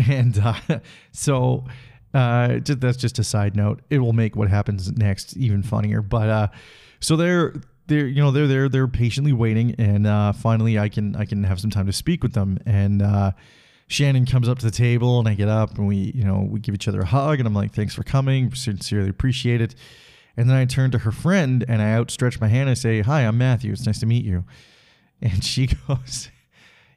And 0.09 0.39
uh, 0.39 0.81
so 1.13 1.67
uh, 2.15 2.61
that's 2.65 2.97
just 2.97 3.19
a 3.19 3.25
side 3.25 3.55
note. 3.55 3.81
It 3.91 3.99
will 3.99 4.15
make 4.15 4.35
what 4.35 4.49
happens 4.49 4.91
next 4.91 5.37
even 5.37 5.63
funnier. 5.63 6.01
But 6.01 6.29
uh, 6.31 6.49
so 7.01 7.17
they're 7.17 7.55
they're 7.87 8.07
you 8.07 8.23
know 8.23 8.31
they're 8.31 8.47
there 8.47 8.69
they're 8.71 8.89
patiently 8.89 9.35
waiting, 9.35 9.75
and 9.79 10.07
uh, 10.07 10.33
finally 10.33 10.79
I 10.79 10.89
can 10.89 11.17
I 11.17 11.27
can 11.27 11.45
have 11.45 11.61
some 11.61 11.71
time 11.71 11.87
to 11.87 11.93
speak 11.93 12.23
with 12.23 12.33
them. 12.33 12.59
And 12.65 13.03
uh, 13.03 13.33
Shannon 13.89 14.25
comes 14.25 14.49
up 14.49 14.59
to 14.61 14.65
the 14.65 14.73
table, 14.73 15.19
and 15.19 15.29
I 15.29 15.35
get 15.35 15.49
up, 15.49 15.77
and 15.77 15.87
we 15.87 16.13
you 16.15 16.25
know 16.25 16.47
we 16.49 16.61
give 16.61 16.75
each 16.75 16.89
other 16.89 17.01
a 17.01 17.07
hug, 17.07 17.39
and 17.39 17.47
I'm 17.47 17.55
like, 17.55 17.75
thanks 17.75 17.95
for 17.95 18.03
coming, 18.03 18.55
sincerely 18.55 19.11
appreciate 19.11 19.61
it. 19.61 19.75
And 20.41 20.49
then 20.49 20.57
I 20.57 20.65
turn 20.65 20.91
to 20.93 20.99
her 21.01 21.13
friend 21.13 21.67
and 21.69 21.83
I 21.83 21.93
outstretch 21.93 22.41
my 22.41 22.49
hand 22.49 22.63
and 22.63 22.71
I 22.71 22.75
say, 22.75 23.03
Hi, 23.03 23.27
I'm 23.27 23.37
Matthew. 23.37 23.73
It's 23.73 23.85
nice 23.85 24.01
to 24.01 24.07
meet 24.07 24.25
you. 24.25 24.45
And 25.23 25.45
she 25.45 25.67
goes, 25.87 26.31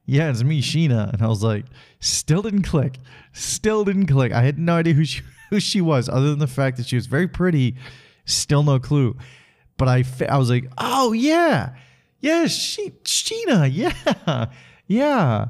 Yeah, 0.05 0.29
it's 0.29 0.45
me, 0.45 0.61
Sheena. 0.61 1.11
And 1.11 1.21
I 1.21 1.27
was 1.27 1.43
like, 1.43 1.65
Still 1.99 2.41
didn't 2.41 2.61
click. 2.61 2.99
Still 3.33 3.83
didn't 3.83 4.05
click. 4.05 4.31
I 4.31 4.43
had 4.43 4.57
no 4.57 4.75
idea 4.75 4.93
who 4.93 5.03
she, 5.03 5.23
who 5.49 5.59
she 5.59 5.81
was, 5.81 6.07
other 6.07 6.29
than 6.29 6.39
the 6.39 6.47
fact 6.47 6.77
that 6.77 6.85
she 6.85 6.95
was 6.95 7.05
very 7.05 7.27
pretty. 7.27 7.75
Still 8.23 8.63
no 8.63 8.79
clue. 8.79 9.17
But 9.75 9.89
I, 9.89 10.05
I 10.29 10.37
was 10.37 10.49
like, 10.49 10.71
Oh, 10.77 11.11
yeah. 11.11 11.75
Yeah, 12.21 12.47
she, 12.47 12.91
Sheena. 13.03 13.69
Yeah. 13.69 14.45
Yeah. 14.87 15.47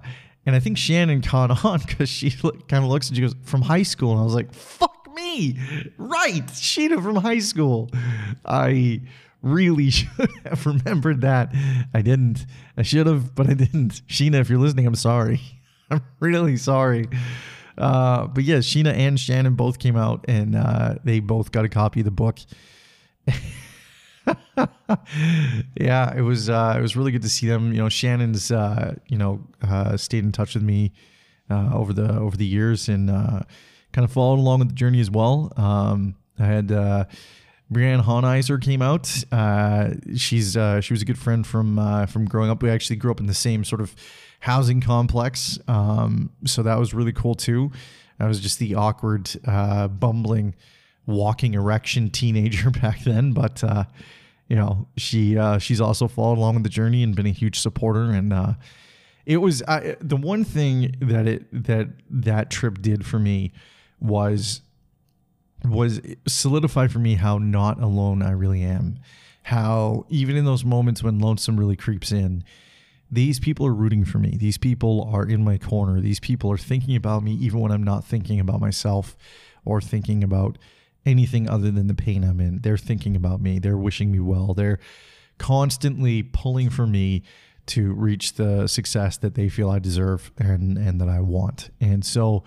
And 0.47 0.55
I 0.55 0.59
think 0.59 0.79
Shannon 0.79 1.21
caught 1.21 1.63
on 1.63 1.81
because 1.85 2.09
she 2.09 2.31
kind 2.31 2.83
of 2.83 2.85
looks 2.85 3.09
and 3.09 3.15
she 3.15 3.21
goes, 3.21 3.35
From 3.43 3.61
high 3.61 3.83
school. 3.83 4.13
And 4.13 4.19
I 4.19 4.23
was 4.23 4.33
like, 4.33 4.51
Fuck 4.51 5.02
me. 5.13 5.57
Right. 5.97 6.45
Sheena 6.47 7.01
from 7.01 7.15
high 7.17 7.39
school. 7.39 7.89
I 8.45 9.01
really 9.41 9.89
should 9.91 10.09
have 10.45 10.65
remembered 10.65 11.21
that. 11.21 11.53
I 11.93 12.01
didn't. 12.01 12.45
I 12.77 12.81
should 12.81 13.07
have, 13.07 13.35
but 13.35 13.49
I 13.49 13.53
didn't. 13.53 14.01
Sheena, 14.07 14.35
if 14.35 14.49
you're 14.49 14.59
listening, 14.59 14.87
I'm 14.87 14.95
sorry. 14.95 15.41
I'm 15.91 16.01
really 16.19 16.57
sorry. 16.57 17.07
Uh, 17.77 18.27
but 18.27 18.43
yes, 18.43 18.65
Sheena 18.65 18.93
and 18.93 19.19
Shannon 19.19 19.55
both 19.55 19.79
came 19.79 19.95
out 19.95 20.25
and 20.27 20.55
uh, 20.55 20.95
they 21.03 21.19
both 21.19 21.51
got 21.51 21.65
a 21.65 21.69
copy 21.69 22.01
of 22.01 22.05
the 22.05 22.11
book. 22.11 22.39
yeah, 25.79 26.15
it 26.15 26.21
was 26.21 26.49
uh, 26.49 26.75
it 26.77 26.81
was 26.81 26.95
really 26.95 27.11
good 27.11 27.23
to 27.23 27.29
see 27.29 27.47
them. 27.47 27.71
You 27.71 27.79
know, 27.79 27.89
Shannon's 27.89 28.51
uh, 28.51 28.95
you 29.07 29.17
know 29.17 29.41
uh, 29.61 29.97
stayed 29.97 30.23
in 30.23 30.31
touch 30.31 30.53
with 30.53 30.63
me 30.63 30.93
uh, 31.49 31.71
over 31.73 31.93
the 31.93 32.17
over 32.17 32.37
the 32.37 32.45
years 32.45 32.89
and 32.89 33.09
uh, 33.09 33.41
kind 33.93 34.03
of 34.03 34.11
followed 34.11 34.39
along 34.39 34.59
with 34.59 34.69
the 34.69 34.75
journey 34.75 34.99
as 34.99 35.09
well. 35.09 35.53
Um, 35.55 36.15
I 36.37 36.45
had 36.45 36.71
uh, 36.71 37.05
Brianne 37.71 38.03
Honeiser 38.03 38.61
came 38.61 38.81
out. 38.81 39.23
Uh, 39.31 39.91
she's 40.15 40.57
uh, 40.57 40.81
she 40.81 40.93
was 40.93 41.01
a 41.01 41.05
good 41.05 41.17
friend 41.17 41.45
from 41.45 41.79
uh, 41.79 42.05
from 42.07 42.25
growing 42.25 42.49
up. 42.49 42.61
We 42.61 42.69
actually 42.69 42.97
grew 42.97 43.11
up 43.11 43.19
in 43.19 43.27
the 43.27 43.33
same 43.33 43.63
sort 43.63 43.81
of 43.81 43.95
housing 44.41 44.81
complex, 44.81 45.59
um, 45.67 46.31
so 46.45 46.63
that 46.63 46.77
was 46.77 46.93
really 46.93 47.13
cool 47.13 47.35
too. 47.35 47.71
I 48.19 48.27
was 48.27 48.39
just 48.39 48.59
the 48.59 48.75
awkward, 48.75 49.31
uh, 49.45 49.87
bumbling, 49.87 50.55
walking 51.05 51.53
erection 51.53 52.09
teenager 52.09 52.69
back 52.81 53.03
then, 53.03 53.33
but 53.33 53.63
uh, 53.63 53.85
you 54.47 54.55
know 54.55 54.87
she 54.97 55.37
uh, 55.37 55.57
she's 55.57 55.81
also 55.81 56.07
followed 56.07 56.37
along 56.37 56.55
with 56.55 56.63
the 56.63 56.69
journey 56.69 57.03
and 57.03 57.15
been 57.15 57.27
a 57.27 57.31
huge 57.31 57.59
supporter 57.59 58.11
and. 58.11 58.33
Uh, 58.33 58.53
it 59.25 59.37
was 59.37 59.63
the 60.01 60.17
one 60.17 60.43
thing 60.43 60.97
that 60.99 61.25
it 61.27 61.63
that 61.63 61.87
that 62.09 62.49
trip 62.49 62.81
did 62.81 63.05
for 63.05 63.17
me 63.19 63.53
was 64.03 64.61
was 65.65 66.01
solidify 66.27 66.87
for 66.87 66.99
me 66.99 67.15
how 67.15 67.37
not 67.37 67.81
alone 67.81 68.21
I 68.21 68.31
really 68.31 68.61
am. 68.61 68.99
How 69.43 70.05
even 70.09 70.35
in 70.35 70.45
those 70.45 70.65
moments 70.65 71.01
when 71.01 71.19
lonesome 71.19 71.57
really 71.57 71.77
creeps 71.77 72.11
in, 72.11 72.43
these 73.09 73.39
people 73.39 73.65
are 73.65 73.73
rooting 73.73 74.03
for 74.03 74.19
me. 74.19 74.35
These 74.37 74.57
people 74.57 75.09
are 75.11 75.25
in 75.25 75.43
my 75.43 75.57
corner. 75.57 76.01
These 76.01 76.19
people 76.19 76.51
are 76.51 76.57
thinking 76.57 76.95
about 76.95 77.23
me 77.23 77.33
even 77.35 77.59
when 77.59 77.71
I'm 77.71 77.83
not 77.83 78.03
thinking 78.03 78.39
about 78.39 78.59
myself 78.59 79.15
or 79.63 79.79
thinking 79.79 80.23
about 80.23 80.57
anything 81.05 81.49
other 81.49 81.71
than 81.71 81.87
the 81.87 81.93
pain 81.93 82.23
I'm 82.23 82.39
in. 82.39 82.59
They're 82.59 82.77
thinking 82.77 83.15
about 83.15 83.41
me. 83.41 83.59
They're 83.59 83.77
wishing 83.77 84.11
me 84.11 84.19
well. 84.19 84.53
They're 84.53 84.79
constantly 85.37 86.23
pulling 86.23 86.69
for 86.69 86.85
me 86.85 87.23
to 87.65 87.93
reach 87.93 88.33
the 88.33 88.67
success 88.67 89.17
that 89.17 89.35
they 89.35 89.47
feel 89.47 89.69
I 89.69 89.79
deserve 89.79 90.31
and 90.37 90.77
and 90.77 90.99
that 90.99 91.07
I 91.07 91.21
want. 91.21 91.69
And 91.79 92.05
so 92.05 92.43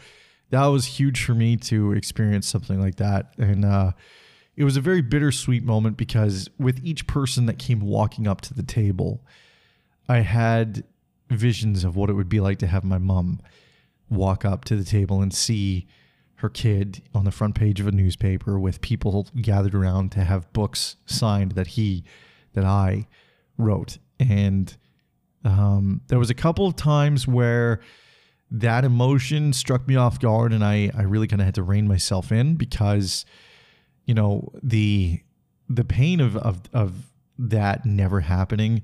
that 0.51 0.67
was 0.67 0.87
huge 0.87 1.25
for 1.25 1.35
me 1.35 1.57
to 1.57 1.93
experience 1.93 2.47
something 2.47 2.81
like 2.81 2.97
that. 2.97 3.35
And 3.39 3.65
uh, 3.65 3.93
it 4.57 4.65
was 4.65 4.77
a 4.77 4.81
very 4.81 5.03
bittersweet 5.03 5.65
moment 5.65 5.97
because 5.97 6.49
with 6.59 6.81
each 6.85 7.07
person 7.07 7.47
that 7.47 7.59
came 7.59 7.81
walking 7.81 8.27
up 8.27 8.41
to 8.43 8.55
the 8.55 8.63
table, 8.63 9.25
I 10.09 10.21
had 10.21 10.85
visions 11.31 11.85
of 11.85 11.97
what 11.97 12.11
it 12.11 12.15
would 12.15 12.29
be 12.29 12.41
like 12.41 12.59
to 12.59 12.67
have 12.67 12.85
my 12.85 12.99
mom 12.99 13.41
walk 14.09 14.45
up 14.45 14.65
to 14.67 14.77
the 14.77 14.85
table 14.85 15.21
and 15.21 15.35
see 15.35 15.87
her 16.37 16.49
kid 16.49 17.03
on 17.15 17.25
the 17.25 17.31
front 17.31 17.55
page 17.55 17.81
of 17.81 17.87
a 17.87 17.93
newspaper 17.93 18.59
with 18.59 18.81
people 18.81 19.27
gathered 19.41 19.75
around 19.75 20.13
to 20.13 20.21
have 20.23 20.53
books 20.53 20.97
signed 21.07 21.53
that 21.53 21.69
he 21.69 22.05
that 22.53 22.65
I 22.65 23.09
wrote 23.59 23.99
and 24.21 24.77
um, 25.45 26.03
there 26.09 26.19
was 26.19 26.31
a 26.31 26.35
couple 26.35 26.67
of 26.67 26.77
times 26.77 27.27
where 27.27 27.81
that 28.51 28.85
emotion 28.85 29.53
struck 29.53 29.87
me 29.89 29.97
off 29.97 30.21
guard 30.21 30.53
and 30.53 30.65
I, 30.65 30.91
I 30.97 31.03
really 31.03 31.27
kind 31.27 31.41
of 31.41 31.47
had 31.47 31.55
to 31.57 31.63
rein 31.63 31.89
myself 31.89 32.31
in 32.31 32.55
because, 32.55 33.25
you 34.05 34.15
know, 34.15 34.51
the 34.63 35.21
the 35.69 35.85
pain 35.85 36.21
of, 36.21 36.37
of, 36.37 36.63
of 36.73 37.11
that 37.39 37.85
never 37.85 38.21
happening 38.21 38.83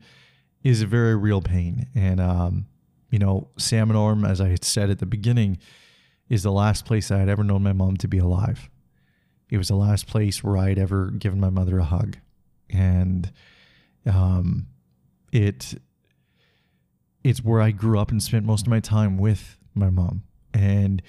is 0.64 0.82
a 0.82 0.86
very 0.86 1.14
real 1.14 1.40
pain. 1.40 1.86
And, 1.94 2.20
um, 2.20 2.66
you 3.10 3.20
know, 3.20 3.50
Salmon 3.56 3.96
Arm, 3.96 4.24
as 4.24 4.40
I 4.40 4.56
said 4.62 4.90
at 4.90 4.98
the 4.98 5.06
beginning, 5.06 5.58
is 6.28 6.42
the 6.42 6.50
last 6.50 6.84
place 6.84 7.10
I 7.10 7.18
had 7.18 7.28
ever 7.28 7.44
known 7.44 7.62
my 7.62 7.72
mom 7.72 7.96
to 7.98 8.08
be 8.08 8.18
alive. 8.18 8.68
It 9.48 9.58
was 9.58 9.68
the 9.68 9.76
last 9.76 10.06
place 10.06 10.42
where 10.42 10.56
I 10.56 10.70
had 10.70 10.78
ever 10.78 11.10
given 11.10 11.38
my 11.38 11.50
mother 11.50 11.78
a 11.78 11.84
hug. 11.84 12.16
And 12.70 13.30
um, 14.06 14.66
it 15.30 15.74
it's 17.24 17.44
where 17.44 17.60
I 17.60 17.70
grew 17.70 17.98
up 17.98 18.10
and 18.10 18.22
spent 18.22 18.44
most 18.44 18.66
of 18.66 18.68
my 18.68 18.80
time 18.80 19.18
with 19.18 19.56
my 19.74 19.90
mom. 19.90 20.22
And 20.54 21.02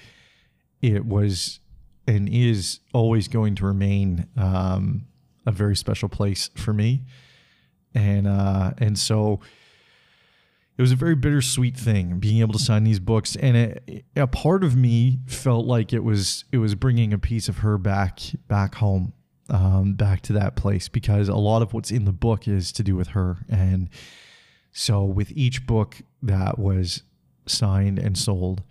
it 0.80 1.04
was 1.04 1.60
and 2.06 2.28
is 2.28 2.80
always 2.92 3.28
going 3.28 3.54
to 3.56 3.64
remain 3.64 4.28
um, 4.36 5.06
a 5.46 5.52
very 5.52 5.76
special 5.76 6.08
place 6.08 6.50
for 6.54 6.72
me, 6.72 7.02
and 7.94 8.26
uh, 8.26 8.72
and 8.78 8.98
so 8.98 9.40
it 10.76 10.82
was 10.82 10.92
a 10.92 10.96
very 10.96 11.14
bittersweet 11.14 11.76
thing 11.76 12.18
being 12.18 12.40
able 12.40 12.52
to 12.52 12.58
sign 12.58 12.84
these 12.84 13.00
books, 13.00 13.36
and 13.36 13.56
it, 13.56 14.04
a 14.16 14.26
part 14.26 14.64
of 14.64 14.76
me 14.76 15.20
felt 15.26 15.66
like 15.66 15.92
it 15.92 16.04
was 16.04 16.44
it 16.52 16.58
was 16.58 16.74
bringing 16.74 17.12
a 17.12 17.18
piece 17.18 17.48
of 17.48 17.58
her 17.58 17.78
back 17.78 18.20
back 18.48 18.76
home, 18.76 19.12
um, 19.48 19.94
back 19.94 20.20
to 20.22 20.32
that 20.34 20.56
place 20.56 20.88
because 20.88 21.28
a 21.28 21.36
lot 21.36 21.62
of 21.62 21.72
what's 21.72 21.90
in 21.90 22.04
the 22.04 22.12
book 22.12 22.46
is 22.48 22.72
to 22.72 22.82
do 22.82 22.96
with 22.96 23.08
her, 23.08 23.38
and 23.48 23.88
so 24.74 25.04
with 25.04 25.32
each 25.32 25.66
book 25.66 26.02
that 26.22 26.58
was 26.58 27.02
signed 27.46 27.98
and 27.98 28.18
sold 28.18 28.62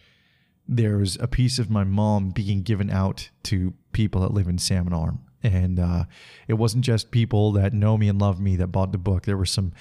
there's 0.68 1.18
a 1.20 1.28
piece 1.28 1.60
of 1.60 1.70
my 1.70 1.84
mom 1.84 2.30
being 2.30 2.62
given 2.62 2.90
out 2.90 3.30
to 3.44 3.74
people 3.92 4.22
that 4.22 4.34
live 4.34 4.48
in 4.48 4.58
Salmon 4.58 4.94
Arm. 4.94 5.20
And 5.42 5.80
uh, 5.80 6.06
it 6.48 6.54
wasn't 6.54 6.86
just 6.86 7.12
people 7.12 7.52
that 7.54 7.74
know 7.74 7.98
me 7.98 8.08
and 8.08 8.20
love 8.20 8.40
me 8.40 8.56
that 8.58 8.68
bought 8.68 8.92
the 8.92 8.98
book. 8.98 9.24
There 9.24 9.38
were 9.38 9.46
some 9.46 9.74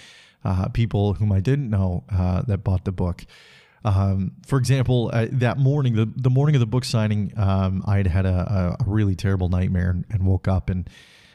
uh, 0.44 0.68
people 0.68 1.14
whom 1.14 1.30
I 1.30 1.40
didn't 1.40 1.70
know 1.70 2.04
uh, 2.10 2.42
that 2.42 2.58
bought 2.58 2.84
the 2.84 2.92
book. 2.92 3.24
Um, 3.84 4.32
for 4.46 4.58
example, 4.58 5.10
uh, 5.12 5.26
that 5.30 5.58
morning, 5.58 5.94
the, 5.94 6.12
the 6.16 6.30
morning 6.30 6.56
of 6.56 6.60
the 6.60 6.66
book 6.66 6.84
signing, 6.84 7.32
um, 7.36 7.82
I 7.86 7.98
had 7.98 8.06
had 8.06 8.26
a, 8.26 8.76
a, 8.78 8.84
really 8.86 9.16
terrible 9.16 9.48
nightmare 9.48 9.90
and, 9.90 10.04
and 10.08 10.24
woke 10.24 10.46
up. 10.46 10.70
And 10.70 10.88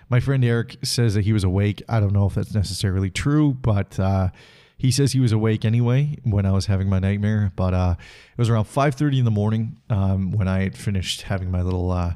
my 0.10 0.22
friend 0.22 0.44
Eric 0.46 0.78
says 0.84 1.14
that 1.16 1.24
he 1.24 1.34
was 1.34 1.44
awake. 1.44 1.84
I 1.90 2.00
don't 2.00 2.14
know 2.14 2.26
if 2.26 2.36
that's 2.36 2.54
necessarily 2.54 3.10
true, 3.10 3.54
but 3.54 4.00
uh, 4.00 4.30
he 4.78 4.92
says 4.92 5.12
he 5.12 5.20
was 5.20 5.32
awake 5.32 5.66
anyway 5.66 6.18
when 6.24 6.46
I 6.46 6.52
was 6.52 6.68
having 6.68 6.88
my 6.88 7.00
nightmare, 7.00 7.52
but 7.56 7.74
uh, 7.74 7.96
it 8.00 8.38
was 8.38 8.50
around 8.50 8.66
5:30 8.66 9.20
in 9.20 9.26
the 9.26 9.32
morning 9.32 9.80
um, 9.90 10.32
when 10.32 10.48
I 10.48 10.62
had 10.64 10.78
finished 10.78 11.24
having 11.24 11.50
my 11.50 11.64
little 11.64 11.92
uh, 11.92 12.14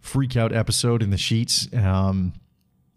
freak 0.00 0.36
out 0.36 0.52
episode 0.52 1.02
in 1.02 1.10
the 1.10 1.18
sheets. 1.18 1.68
Um, 1.74 2.34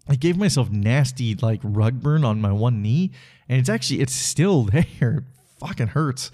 I 0.07 0.15
gave 0.15 0.37
myself 0.37 0.69
nasty 0.69 1.35
like 1.35 1.59
rug 1.63 2.01
burn 2.01 2.23
on 2.23 2.41
my 2.41 2.51
one 2.51 2.81
knee, 2.83 3.11
and 3.49 3.59
it's 3.59 3.69
actually 3.69 4.01
it's 4.01 4.15
still 4.15 4.63
there. 4.71 4.85
It 4.99 5.23
fucking 5.59 5.87
hurts. 5.87 6.31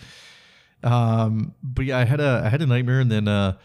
Um, 0.84 1.56
but 1.64 1.86
yeah, 1.86 2.00
I 2.00 2.06
had 2.06 2.20
a 2.20 2.42
I 2.46 2.50
had 2.50 2.62
a 2.62 2.66
nightmare, 2.66 3.00
and 3.00 3.12
then 3.12 3.30
uh, 3.30 3.58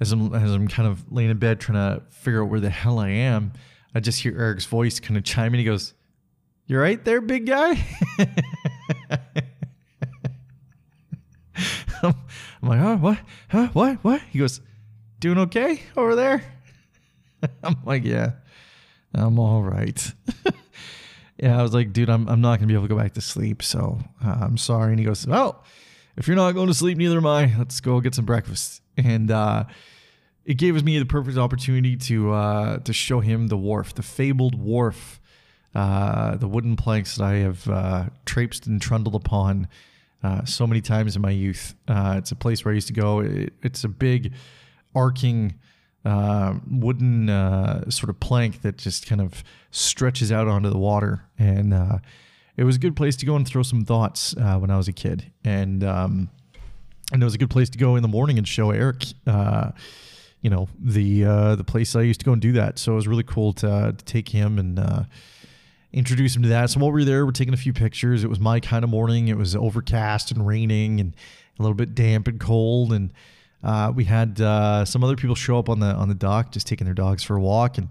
as 0.00 0.10
I'm 0.10 0.34
as 0.34 0.50
I'm 0.50 0.68
kind 0.68 0.88
of 0.88 1.10
laying 1.12 1.30
in 1.30 1.38
bed 1.38 1.60
trying 1.60 1.76
to 1.76 2.02
figure 2.10 2.42
out 2.42 2.48
where 2.48 2.60
the 2.60 2.70
hell 2.70 2.98
I 2.98 3.10
am, 3.10 3.52
I 3.94 4.00
just 4.00 4.22
hear 4.22 4.38
Eric's 4.38 4.64
voice 4.64 5.00
kind 5.00 5.18
of 5.18 5.24
chime 5.24 5.52
in. 5.52 5.58
He 5.58 5.64
goes, 5.64 5.92
you 6.68 6.78
right 6.78 7.02
there, 7.04 7.20
big 7.20 7.46
guy? 7.46 7.84
I'm 12.02 12.14
like, 12.62 12.80
oh, 12.80 12.96
what? 12.96 13.18
Huh? 13.48 13.68
What? 13.72 14.04
What? 14.04 14.20
He 14.30 14.38
goes, 14.38 14.60
doing 15.18 15.38
okay 15.38 15.82
over 15.96 16.14
there? 16.14 16.44
I'm 17.62 17.76
like, 17.84 18.04
yeah, 18.04 18.32
I'm 19.14 19.38
all 19.38 19.62
right. 19.62 20.12
yeah, 21.38 21.58
I 21.58 21.62
was 21.62 21.72
like, 21.72 21.92
dude, 21.92 22.10
I'm, 22.10 22.28
I'm 22.28 22.40
not 22.40 22.58
going 22.58 22.60
to 22.60 22.66
be 22.66 22.74
able 22.74 22.84
to 22.84 22.94
go 22.94 23.00
back 23.00 23.14
to 23.14 23.20
sleep. 23.20 23.62
So 23.62 23.98
uh, 24.24 24.38
I'm 24.40 24.58
sorry. 24.58 24.90
And 24.90 24.98
he 24.98 25.06
goes, 25.06 25.26
well, 25.26 25.64
if 26.16 26.26
you're 26.28 26.36
not 26.36 26.52
going 26.52 26.68
to 26.68 26.74
sleep, 26.74 26.98
neither 26.98 27.16
am 27.16 27.26
I. 27.26 27.54
Let's 27.56 27.80
go 27.80 28.00
get 28.00 28.14
some 28.14 28.26
breakfast. 28.26 28.82
And 28.96 29.30
uh, 29.30 29.64
it 30.44 30.54
gave 30.54 30.82
me 30.84 30.98
the 30.98 31.06
perfect 31.06 31.38
opportunity 31.38 31.96
to 31.96 32.32
uh, 32.32 32.78
to 32.78 32.92
show 32.92 33.20
him 33.20 33.46
the 33.48 33.56
wharf, 33.56 33.94
the 33.94 34.02
fabled 34.02 34.54
wharf 34.58 35.20
uh, 35.78 36.34
the 36.34 36.48
wooden 36.48 36.74
planks 36.74 37.16
that 37.16 37.24
I 37.24 37.34
have 37.34 37.68
uh, 37.68 38.06
traipsed 38.26 38.66
and 38.66 38.82
trundled 38.82 39.14
upon 39.14 39.68
uh, 40.24 40.44
so 40.44 40.66
many 40.66 40.80
times 40.80 41.14
in 41.14 41.22
my 41.22 41.30
youth. 41.30 41.76
Uh, 41.86 42.16
it's 42.18 42.32
a 42.32 42.34
place 42.34 42.64
where 42.64 42.72
I 42.72 42.74
used 42.74 42.88
to 42.88 42.92
go. 42.92 43.20
It, 43.20 43.52
it's 43.62 43.84
a 43.84 43.88
big, 43.88 44.32
arcing 44.96 45.54
uh, 46.04 46.54
wooden 46.68 47.28
sort 47.92 48.10
of 48.10 48.18
plank 48.18 48.62
that 48.62 48.76
just 48.76 49.06
kind 49.06 49.20
of 49.20 49.44
stretches 49.70 50.32
out 50.32 50.48
onto 50.48 50.68
the 50.68 50.78
water. 50.78 51.22
And 51.38 51.72
it 52.56 52.64
was 52.64 52.74
a 52.74 52.80
good 52.80 52.96
place 52.96 53.14
to 53.14 53.26
go 53.26 53.36
and 53.36 53.46
throw 53.46 53.62
some 53.62 53.84
thoughts 53.84 54.34
when 54.34 54.72
I 54.72 54.76
was 54.76 54.88
a 54.88 54.92
kid. 54.92 55.30
And, 55.44 55.84
um, 55.84 56.28
and 57.12 57.22
it 57.22 57.24
was 57.24 57.36
a 57.36 57.38
good 57.38 57.50
place 57.50 57.70
to 57.70 57.78
go 57.78 57.94
in 57.94 58.02
the 58.02 58.08
morning 58.08 58.36
and 58.36 58.48
show 58.48 58.72
Eric 58.72 59.04
you 60.40 60.50
know 60.50 60.68
the 60.78 61.24
uh, 61.24 61.56
the 61.56 61.64
place 61.64 61.96
I 61.96 62.02
used 62.02 62.20
to 62.20 62.26
go 62.26 62.32
and 62.32 62.40
do 62.40 62.52
that. 62.52 62.78
So 62.78 62.92
it 62.92 62.94
was 62.94 63.08
really 63.08 63.24
cool 63.24 63.52
to, 63.54 63.92
to 63.96 64.04
take 64.04 64.28
him 64.28 64.58
and 64.60 64.78
uh, 64.78 65.02
introduce 65.92 66.36
him 66.36 66.42
to 66.42 66.48
that. 66.48 66.70
So 66.70 66.80
while 66.80 66.92
we 66.92 67.00
were 67.00 67.04
there, 67.04 67.24
we're 67.24 67.32
taking 67.32 67.54
a 67.54 67.58
few 67.58 67.72
pictures. 67.72 68.24
It 68.24 68.28
was 68.28 68.40
my 68.40 68.60
kind 68.60 68.84
of 68.84 68.90
morning. 68.90 69.28
It 69.28 69.36
was 69.36 69.56
overcast 69.56 70.30
and 70.30 70.46
raining 70.46 71.00
and 71.00 71.14
a 71.58 71.62
little 71.62 71.74
bit 71.74 71.94
damp 71.94 72.28
and 72.28 72.38
cold. 72.38 72.92
And 72.92 73.12
uh, 73.62 73.92
we 73.94 74.04
had 74.04 74.40
uh, 74.40 74.84
some 74.84 75.02
other 75.02 75.16
people 75.16 75.34
show 75.34 75.58
up 75.58 75.68
on 75.68 75.80
the 75.80 75.86
on 75.86 76.08
the 76.08 76.14
dock, 76.14 76.52
just 76.52 76.66
taking 76.66 76.84
their 76.84 76.94
dogs 76.94 77.24
for 77.24 77.36
a 77.36 77.40
walk. 77.40 77.78
And 77.78 77.88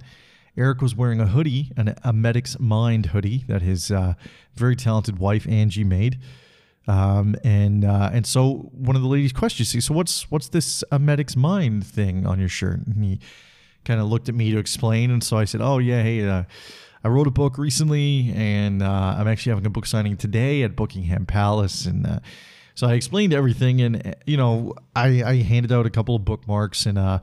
Eric 0.55 0.81
was 0.81 0.95
wearing 0.95 1.19
a 1.19 1.27
hoodie, 1.27 1.71
an, 1.75 1.95
a 2.03 2.13
Medic's 2.13 2.59
Mind 2.59 3.07
hoodie 3.07 3.43
that 3.47 3.61
his 3.61 3.91
uh, 3.91 4.13
very 4.55 4.75
talented 4.75 5.19
wife 5.19 5.47
Angie 5.47 5.83
made. 5.83 6.19
Um, 6.87 7.35
and 7.43 7.83
uh, 7.83 8.11
and 8.13 8.25
so 8.25 8.69
one 8.71 8.95
of 8.95 9.01
the 9.01 9.07
ladies 9.07 9.33
questioned, 9.33 9.67
"So 9.83 9.93
what's 9.93 10.31
what's 10.31 10.49
this 10.49 10.83
a 10.91 10.99
Medic's 10.99 11.35
Mind 11.35 11.85
thing 11.85 12.25
on 12.25 12.39
your 12.39 12.47
shirt?" 12.47 12.85
And 12.85 13.03
he 13.03 13.19
kind 13.83 13.99
of 13.99 14.07
looked 14.07 14.29
at 14.29 14.35
me 14.35 14.51
to 14.51 14.57
explain. 14.57 15.11
And 15.11 15.23
so 15.23 15.37
I 15.37 15.45
said, 15.45 15.61
"Oh 15.61 15.79
yeah, 15.79 16.03
hey." 16.03 16.45
I 17.07 17.09
wrote 17.09 17.25
a 17.25 17.31
book 17.31 17.57
recently, 17.57 18.33
and 18.35 18.83
uh, 18.83 19.15
I'm 19.17 19.29
actually 19.29 19.51
having 19.51 19.65
a 19.65 19.69
book 19.69 19.85
signing 19.85 20.17
today 20.17 20.63
at 20.63 20.75
Bookingham 20.75 21.25
Palace, 21.25 21.85
and 21.85 22.05
uh, 22.05 22.19
so 22.75 22.85
I 22.85 22.95
explained 22.95 23.33
everything, 23.33 23.79
and 23.79 24.13
you 24.25 24.35
know, 24.35 24.75
I, 24.93 25.23
I 25.23 25.35
handed 25.35 25.71
out 25.71 25.85
a 25.85 25.89
couple 25.89 26.17
of 26.17 26.25
bookmarks, 26.25 26.85
and 26.85 26.97
uh, 26.97 27.19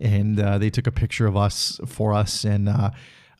and 0.00 0.40
uh, 0.40 0.58
they 0.58 0.70
took 0.70 0.88
a 0.88 0.90
picture 0.90 1.28
of 1.28 1.36
us 1.36 1.78
for 1.86 2.12
us, 2.12 2.42
and 2.42 2.68
uh, 2.68 2.90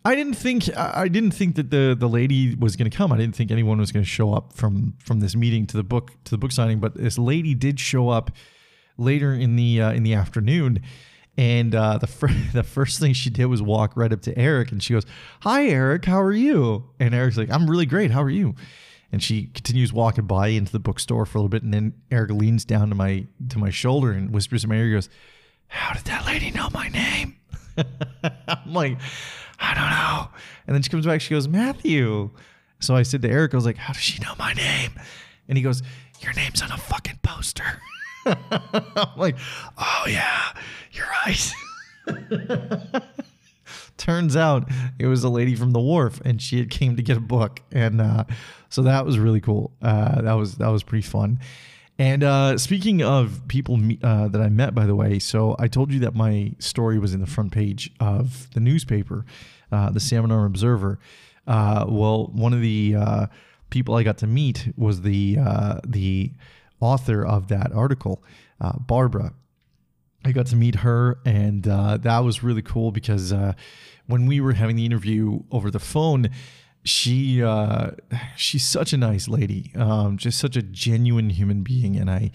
I 0.04 0.14
didn't 0.14 0.34
think 0.34 0.68
I 0.76 1.08
didn't 1.08 1.32
think 1.32 1.56
that 1.56 1.70
the 1.70 1.96
the 1.98 2.08
lady 2.08 2.54
was 2.54 2.76
going 2.76 2.88
to 2.88 2.96
come. 2.96 3.10
I 3.10 3.16
didn't 3.16 3.34
think 3.34 3.50
anyone 3.50 3.78
was 3.78 3.90
going 3.90 4.04
to 4.04 4.08
show 4.08 4.32
up 4.32 4.52
from 4.52 4.94
from 5.00 5.18
this 5.18 5.34
meeting 5.34 5.66
to 5.66 5.76
the 5.76 5.82
book 5.82 6.12
to 6.22 6.30
the 6.30 6.38
book 6.38 6.52
signing, 6.52 6.78
but 6.78 6.94
this 6.94 7.18
lady 7.18 7.56
did 7.56 7.80
show 7.80 8.08
up 8.08 8.30
later 8.98 9.34
in 9.34 9.56
the 9.56 9.82
uh, 9.82 9.90
in 9.90 10.04
the 10.04 10.14
afternoon 10.14 10.80
and 11.36 11.74
uh, 11.74 11.98
the 11.98 12.06
the 12.52 12.62
first 12.62 13.00
thing 13.00 13.12
she 13.12 13.30
did 13.30 13.46
was 13.46 13.62
walk 13.62 13.96
right 13.96 14.12
up 14.12 14.22
to 14.22 14.38
Eric, 14.38 14.72
and 14.72 14.82
she 14.82 14.92
goes, 14.94 15.06
"Hi, 15.40 15.66
Eric. 15.66 16.04
How 16.04 16.20
are 16.20 16.32
you?" 16.32 16.90
And 17.00 17.14
Eric's 17.14 17.36
like, 17.36 17.50
"I'm 17.50 17.68
really 17.68 17.86
great. 17.86 18.10
How 18.10 18.22
are 18.22 18.30
you?" 18.30 18.54
And 19.10 19.22
she 19.22 19.48
continues 19.48 19.92
walking 19.92 20.26
by 20.26 20.48
into 20.48 20.72
the 20.72 20.78
bookstore 20.78 21.26
for 21.26 21.38
a 21.38 21.40
little 21.40 21.50
bit, 21.50 21.62
and 21.62 21.72
then 21.72 21.94
Eric 22.10 22.30
leans 22.30 22.64
down 22.64 22.88
to 22.88 22.94
my 22.94 23.26
to 23.48 23.58
my 23.58 23.70
shoulder 23.70 24.12
and 24.12 24.30
whispers 24.30 24.64
in 24.64 24.70
my 24.70 24.76
ear, 24.76 24.86
he 24.86 24.92
"Goes, 24.92 25.08
how 25.68 25.94
did 25.94 26.04
that 26.04 26.26
lady 26.26 26.50
know 26.50 26.68
my 26.72 26.88
name?" 26.88 27.36
I'm 28.48 28.72
like, 28.72 28.98
"I 29.58 29.74
don't 29.74 29.90
know." 29.90 30.28
And 30.66 30.74
then 30.74 30.82
she 30.82 30.90
comes 30.90 31.06
back. 31.06 31.20
She 31.20 31.30
goes, 31.30 31.48
"Matthew." 31.48 32.30
So 32.80 32.94
I 32.96 33.02
said 33.04 33.22
to 33.22 33.30
Eric, 33.30 33.54
"I 33.54 33.56
was 33.56 33.64
like, 33.64 33.76
how 33.78 33.92
does 33.92 34.02
she 34.02 34.20
know 34.22 34.34
my 34.38 34.52
name?" 34.52 34.92
And 35.48 35.56
he 35.56 35.64
goes, 35.64 35.82
"Your 36.20 36.34
name's 36.34 36.60
on 36.62 36.70
a 36.72 36.76
fucking 36.76 37.20
poster." 37.22 37.80
I'm 38.26 39.08
like, 39.16 39.36
oh 39.78 40.04
yeah, 40.08 40.52
you're 40.92 41.06
right. 41.26 41.52
Turns 43.96 44.36
out 44.36 44.68
it 44.98 45.06
was 45.06 45.24
a 45.24 45.28
lady 45.28 45.54
from 45.54 45.72
the 45.72 45.80
wharf, 45.80 46.20
and 46.24 46.40
she 46.40 46.58
had 46.58 46.70
came 46.70 46.96
to 46.96 47.02
get 47.02 47.16
a 47.16 47.20
book, 47.20 47.60
and 47.70 48.00
uh, 48.00 48.24
so 48.68 48.82
that 48.82 49.04
was 49.04 49.18
really 49.18 49.40
cool. 49.40 49.72
Uh, 49.80 50.22
that 50.22 50.32
was 50.32 50.56
that 50.56 50.68
was 50.68 50.82
pretty 50.82 51.06
fun. 51.06 51.38
And 51.98 52.24
uh, 52.24 52.58
speaking 52.58 53.02
of 53.02 53.42
people 53.48 53.78
uh, 54.02 54.28
that 54.28 54.40
I 54.40 54.48
met, 54.48 54.74
by 54.74 54.86
the 54.86 54.94
way, 54.96 55.18
so 55.18 55.54
I 55.58 55.68
told 55.68 55.92
you 55.92 56.00
that 56.00 56.14
my 56.14 56.52
story 56.58 56.98
was 56.98 57.14
in 57.14 57.20
the 57.20 57.26
front 57.26 57.52
page 57.52 57.92
of 58.00 58.50
the 58.54 58.60
newspaper, 58.60 59.24
uh, 59.70 59.90
the 59.90 60.00
Salmon 60.00 60.32
Arm 60.32 60.46
Observer. 60.46 60.98
Uh, 61.46 61.84
well, 61.88 62.26
one 62.28 62.52
of 62.52 62.60
the 62.60 63.28
people 63.70 63.94
I 63.94 64.02
got 64.02 64.18
to 64.18 64.26
meet 64.26 64.68
was 64.76 65.02
the 65.02 65.36
the 65.86 66.32
author 66.82 67.24
of 67.24 67.48
that 67.48 67.72
article, 67.72 68.22
uh, 68.60 68.78
Barbara. 68.78 69.32
I 70.24 70.32
got 70.32 70.46
to 70.46 70.56
meet 70.56 70.76
her, 70.76 71.18
and 71.24 71.66
uh, 71.66 71.96
that 71.98 72.20
was 72.20 72.42
really 72.42 72.62
cool 72.62 72.92
because 72.92 73.32
uh, 73.32 73.54
when 74.06 74.26
we 74.26 74.40
were 74.40 74.52
having 74.52 74.76
the 74.76 74.84
interview 74.84 75.40
over 75.50 75.70
the 75.70 75.80
phone, 75.80 76.30
she 76.84 77.42
uh, 77.42 77.92
she's 78.36 78.64
such 78.64 78.92
a 78.92 78.96
nice 78.96 79.28
lady, 79.28 79.72
um, 79.76 80.16
just 80.16 80.38
such 80.38 80.56
a 80.56 80.62
genuine 80.62 81.30
human 81.30 81.62
being, 81.62 81.96
and 81.96 82.10
I 82.10 82.30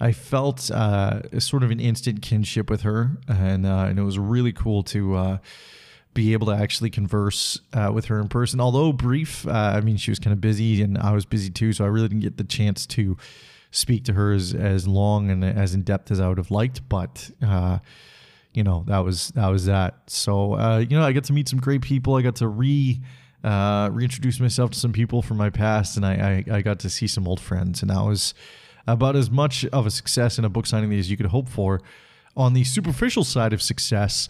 I 0.00 0.12
felt 0.12 0.70
uh, 0.70 1.38
sort 1.40 1.62
of 1.62 1.70
an 1.70 1.80
instant 1.80 2.22
kinship 2.22 2.70
with 2.70 2.82
her, 2.82 3.18
and 3.28 3.66
uh, 3.66 3.86
and 3.88 3.98
it 3.98 4.02
was 4.02 4.18
really 4.18 4.52
cool 4.52 4.82
to 4.84 5.38
be 6.18 6.32
able 6.32 6.48
to 6.48 6.52
actually 6.52 6.90
converse 6.90 7.60
uh, 7.72 7.92
with 7.94 8.06
her 8.06 8.18
in 8.18 8.28
person. 8.28 8.60
Although 8.60 8.92
brief, 8.92 9.46
uh, 9.46 9.74
I 9.76 9.80
mean, 9.80 9.96
she 9.96 10.10
was 10.10 10.18
kind 10.18 10.32
of 10.32 10.40
busy 10.40 10.82
and 10.82 10.98
I 10.98 11.12
was 11.12 11.24
busy 11.24 11.48
too, 11.48 11.72
so 11.72 11.84
I 11.84 11.88
really 11.88 12.08
didn't 12.08 12.22
get 12.22 12.36
the 12.36 12.44
chance 12.44 12.86
to 12.86 13.16
speak 13.70 14.04
to 14.04 14.12
her 14.14 14.32
as, 14.32 14.54
as 14.54 14.86
long 14.86 15.30
and 15.30 15.44
as 15.44 15.74
in 15.74 15.82
depth 15.82 16.10
as 16.10 16.20
I 16.20 16.28
would 16.28 16.38
have 16.38 16.50
liked, 16.50 16.88
but 16.88 17.30
uh, 17.42 17.78
you 18.54 18.62
know 18.62 18.84
that 18.86 19.00
was 19.00 19.28
that 19.30 19.48
was 19.48 19.66
that. 19.66 19.94
So 20.06 20.54
uh, 20.54 20.78
you 20.78 20.96
know, 20.98 21.04
I 21.04 21.12
got 21.12 21.24
to 21.24 21.32
meet 21.32 21.48
some 21.48 21.60
great 21.60 21.82
people. 21.82 22.16
I 22.16 22.22
got 22.22 22.36
to 22.36 22.48
re 22.48 23.00
uh, 23.44 23.90
reintroduce 23.92 24.40
myself 24.40 24.70
to 24.72 24.78
some 24.78 24.92
people 24.92 25.22
from 25.22 25.36
my 25.36 25.50
past, 25.50 25.96
and 25.96 26.04
I, 26.04 26.44
I, 26.48 26.56
I 26.56 26.62
got 26.62 26.80
to 26.80 26.90
see 26.90 27.06
some 27.06 27.28
old 27.28 27.40
friends, 27.40 27.82
and 27.82 27.90
that 27.90 28.02
was 28.02 28.34
about 28.86 29.16
as 29.16 29.30
much 29.30 29.64
of 29.66 29.86
a 29.86 29.90
success 29.90 30.38
in 30.38 30.44
a 30.44 30.48
book 30.48 30.66
signing 30.66 30.92
as 30.94 31.10
you 31.10 31.16
could 31.16 31.26
hope 31.26 31.48
for. 31.48 31.80
On 32.36 32.54
the 32.54 32.64
superficial 32.64 33.24
side 33.24 33.52
of 33.52 33.60
success, 33.62 34.28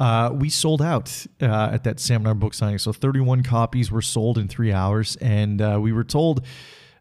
Uh, 0.00 0.30
we 0.32 0.48
sold 0.48 0.80
out 0.80 1.26
uh, 1.42 1.74
at 1.74 1.82
that 1.82 1.98
Salmon 1.98 2.28
Arm 2.28 2.38
book 2.38 2.54
signing. 2.54 2.78
So 2.78 2.92
31 2.92 3.42
copies 3.42 3.90
were 3.90 4.02
sold 4.02 4.38
in 4.38 4.46
three 4.46 4.72
hours, 4.72 5.16
and 5.16 5.60
uh, 5.60 5.78
we 5.82 5.92
were 5.92 6.04
told 6.04 6.46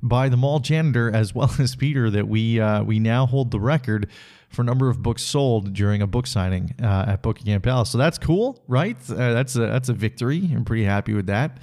by 0.02 0.30
the 0.30 0.38
mall 0.38 0.60
janitor 0.60 1.12
as 1.14 1.34
well 1.34 1.52
as 1.60 1.76
Peter 1.76 2.10
that 2.10 2.28
we 2.28 2.60
uh, 2.60 2.84
we 2.84 3.00
now 3.00 3.26
hold 3.26 3.52
the 3.52 3.60
record 3.60 4.10
for 4.50 4.64
number 4.64 4.90
of 4.90 5.02
books 5.02 5.24
sold 5.24 5.74
during 5.74 6.02
a 6.02 6.08
book 6.08 6.26
signing 6.26 6.74
uh, 6.82 7.06
at 7.08 7.22
Bookingham 7.22 7.62
Palace. 7.62 7.90
So 7.90 7.98
that's 7.98 8.18
cool, 8.18 8.64
right? 8.68 8.98
Uh, 9.10 9.34
that's 9.34 9.56
a 9.56 9.60
that's 9.68 9.90
a 9.90 9.94
victory. 9.94 10.50
I'm 10.54 10.66
pretty 10.66 10.86
happy 10.86 11.14
with 11.14 11.28
that. 11.28 11.62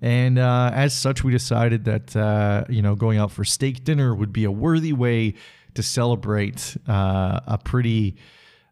And 0.00 0.38
uh, 0.38 0.70
as 0.72 0.96
such, 0.96 1.24
we 1.24 1.32
decided 1.32 1.84
that 1.84 2.16
uh, 2.16 2.64
you 2.68 2.82
know 2.82 2.94
going 2.94 3.18
out 3.18 3.30
for 3.30 3.44
steak 3.44 3.84
dinner 3.84 4.14
would 4.14 4.32
be 4.32 4.44
a 4.44 4.50
worthy 4.50 4.92
way 4.92 5.34
to 5.74 5.82
celebrate 5.82 6.76
uh, 6.88 7.40
a 7.46 7.58
pretty 7.58 8.16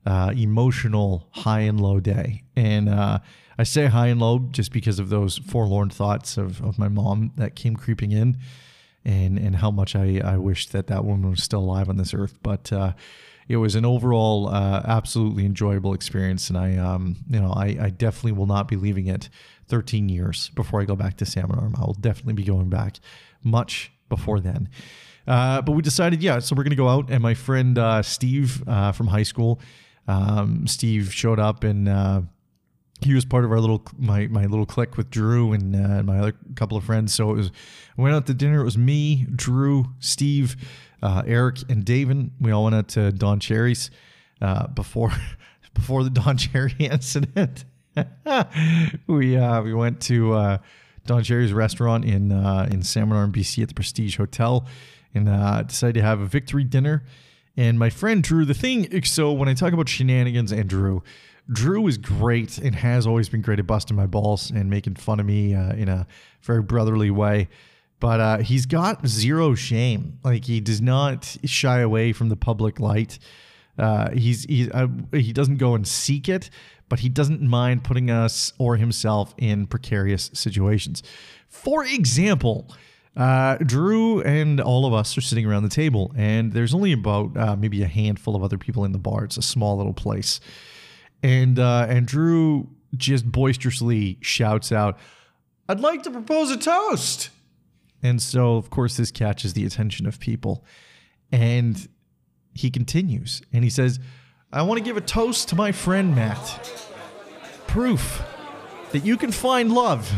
emotional 0.07 1.27
high 1.33 1.61
and 1.61 1.81
low 1.81 1.99
day. 1.99 2.43
And 2.55 2.89
I 3.59 3.65
say 3.65 3.87
high 3.87 4.09
and 4.09 4.21
low 4.21 4.39
just 4.39 4.73
because 4.73 4.99
of 4.99 5.09
those 5.09 5.39
forlorn 5.39 5.91
thoughts 5.91 6.37
of, 6.37 6.63
of 6.63 6.79
my 6.79 6.89
mom 6.89 7.33
that 7.37 7.57
came 7.57 7.75
creeping 7.75 8.13
in, 8.13 8.37
and 9.07 9.38
and 9.38 9.57
how 9.57 9.71
much 9.71 9.97
I 9.97 10.21
I 10.23 10.37
wished 10.37 10.73
that 10.73 10.88
that 10.88 11.05
woman 11.05 11.31
was 11.31 11.42
still 11.42 11.61
alive 11.61 11.88
on 11.88 11.97
this 11.97 12.12
earth. 12.12 12.38
But 12.42 12.71
uh, 12.73 12.92
it 13.49 13.57
was 13.57 13.77
an 13.77 13.87
overall 13.87 14.49
uh, 14.49 14.83
absolutely 14.85 15.47
enjoyable 15.47 15.95
experience, 15.95 16.51
and 16.51 16.59
I 16.59 16.77
um 16.77 17.16
you 17.31 17.40
know 17.40 17.53
I, 17.53 17.77
I 17.81 17.90
definitely 17.90 18.33
will 18.33 18.47
not 18.47 18.69
be 18.69 18.77
leaving 18.77 19.07
it 19.07 19.31
13 19.69 20.09
years 20.09 20.51
before 20.51 20.83
I 20.83 20.85
go 20.85 20.97
back 20.97 21.16
to 21.19 21.25
Salmon 21.25 21.59
Arm. 21.59 21.75
I 21.79 21.85
will 21.87 21.95
definitely 21.95 22.35
be 22.35 22.45
going 22.45 22.69
back 22.69 22.99
much 23.42 23.92
before 24.09 24.40
then. 24.40 24.69
Uh, 25.27 25.61
but 25.61 25.73
we 25.73 25.83
decided, 25.83 26.23
yeah, 26.23 26.38
so 26.38 26.55
we're 26.55 26.62
gonna 26.62 26.77
go 26.77 26.88
out, 26.88 27.11
and 27.11 27.23
my 27.23 27.35
friend 27.35 27.79
uh, 27.79 28.03
Steve 28.03 28.62
uh, 28.69 28.92
from 28.92 29.07
high 29.07 29.25
school, 29.25 29.61
um, 30.09 30.66
Steve 30.66 31.12
showed 31.12 31.40
up, 31.40 31.64
and 31.64 31.88
uh, 31.88 32.21
he 33.03 33.15
was 33.15 33.25
part 33.25 33.45
of 33.45 33.53
our 33.53 33.61
little 33.61 33.83
my 33.99 34.27
my 34.29 34.47
little 34.47 34.67
clique 34.67 34.97
with 34.97 35.11
Drew 35.11 35.53
and 35.53 35.75
uh, 35.75 36.03
my 36.03 36.19
other 36.19 36.33
couple 36.55 36.77
of 36.77 36.85
friends. 36.85 37.13
So 37.13 37.31
it 37.31 37.37
was 37.37 37.51
we 37.97 38.05
went 38.05 38.15
out 38.15 38.27
to 38.27 38.35
dinner. 38.35 38.61
It 38.61 38.65
was 38.65 38.79
me, 38.79 39.27
Drew, 39.35 39.87
Steve, 39.99 40.57
uh, 41.03 41.23
Eric, 41.27 41.59
and 41.69 41.85
David. 41.85 42.31
We 42.41 42.51
all 42.53 42.65
went 42.65 42.75
out 42.75 42.89
to 42.89 43.13
Don 43.13 43.41
Cherry's 43.41 43.91
uh, 44.41 44.69
before 44.69 45.13
before 45.75 46.05
the 46.05 46.11
Don 46.11 46.37
Cherry 46.37 46.75
incident. 46.79 47.65
we 49.07 49.37
uh, 49.37 49.63
we 49.63 49.75
went 49.75 50.01
to 50.03 50.33
uh, 50.35 50.59
Don 51.07 51.23
Cherry's 51.23 51.53
restaurant 51.53 52.05
in 52.05 52.33
uh, 52.33 52.69
in 52.71 52.83
Salmon 52.83 53.17
Arm, 53.17 53.33
BC, 53.33 53.63
at 53.63 53.69
the 53.69 53.75
Prestige 53.75 54.17
Hotel, 54.17 54.67
and 55.15 55.27
decided 55.69 55.95
to 55.95 56.03
have 56.03 56.21
a 56.21 56.27
victory 56.27 56.65
dinner. 56.65 57.05
And 57.59 57.79
my 57.79 57.89
friend 57.89 58.23
Drew, 58.23 58.45
the 58.45 58.53
thing, 58.53 59.03
so 59.05 59.33
when 59.33 59.49
I 59.49 59.55
talk 59.55 59.73
about 59.73 59.89
shenanigans 59.89 60.53
and 60.53 60.69
Drew, 60.69 61.03
Drew 61.51 61.87
is 61.87 61.99
great 61.99 62.59
and 62.59 62.75
has 62.75 63.07
always 63.07 63.29
been 63.29 63.41
great 63.41 63.59
at 63.59 63.67
busting 63.67 63.97
my 63.97 64.07
balls 64.07 64.51
and 64.51 64.69
making 64.69 64.97
fun 64.97 65.21
of 65.21 65.27
me 65.27 65.55
uh, 65.55 65.73
in 65.75 65.89
a 65.89 66.07
very 66.43 66.63
brotherly 66.63 67.11
way. 67.11 67.49
But 67.99 68.21
uh, 68.21 68.39
he's 68.39 68.67
got 68.67 69.07
zero 69.07 69.55
shame. 69.55 70.19
Like 70.23 70.45
he 70.45 70.61
does 70.61 70.81
not 70.81 71.37
shy 71.45 71.81
away 71.81 72.13
from 72.13 72.29
the 72.29 72.37
public 72.37 72.79
light. 72.81 73.19
Uh, 73.79 74.11
he's 74.11 74.45
he 74.45 74.71
uh, 74.71 74.89
he 75.13 75.33
doesn't 75.33 75.57
go 75.57 75.75
and 75.75 75.87
seek 75.87 76.29
it, 76.29 76.51
but 76.89 77.01
he 77.01 77.09
doesn't 77.09 77.43
mind 77.43 77.85
putting 77.85 78.11
us 78.11 78.53
or 78.59 78.77
himself 78.77 79.35
in 79.39 79.67
precarious 79.67 80.31
situations. 80.35 81.03
For 81.49 81.85
example, 81.85 82.69
uh, 83.17 83.57
Drew 83.59 84.21
and 84.23 84.61
all 84.61 84.85
of 84.85 84.93
us 84.93 85.17
are 85.17 85.23
sitting 85.23 85.47
around 85.47 85.63
the 85.63 85.71
table, 85.71 86.13
and 86.17 86.53
there's 86.53 86.75
only 86.75 86.93
about 86.93 87.37
uh, 87.37 87.57
maybe 87.57 87.83
a 87.83 87.87
handful 87.87 88.37
of 88.37 88.43
other 88.43 88.59
people 88.59 88.85
in 88.85 88.93
the 88.93 88.99
bar. 88.99 89.25
It's 89.25 89.39
a 89.39 89.43
small 89.43 89.77
little 89.77 89.95
place, 89.95 90.41
and 91.27 91.59
uh, 91.59 91.87
and 91.89 92.07
Drew 92.07 92.69
just 92.97 93.31
boisterously 93.31 94.19
shouts 94.21 94.71
out, 94.71 94.99
"I'd 95.69 95.81
like 95.81 96.03
to 96.05 96.11
propose 96.11 96.51
a 96.51 96.57
toast." 96.57 97.31
And 98.03 98.23
so, 98.23 98.57
of 98.57 98.71
course, 98.71 98.97
this 98.97 99.11
catches 99.11 99.55
the 99.55 99.65
attention 99.65 100.07
of 100.07 100.21
people, 100.21 100.65
and 101.33 101.89
he 102.55 102.71
continues 102.71 103.43
and 103.53 103.65
he 103.65 103.71
says, 103.71 103.99
"I 104.53 104.62
want 104.62 104.79
to 104.79 104.85
give 104.85 104.97
a 104.97 105.01
toast 105.01 105.49
to 105.49 105.57
my 105.57 105.73
friend 105.73 106.15
Matt. 106.15 106.85
Proof 107.67 108.23
that 108.93 109.05
you 109.05 109.17
can 109.17 109.33
find 109.33 109.73
love." 109.73 110.12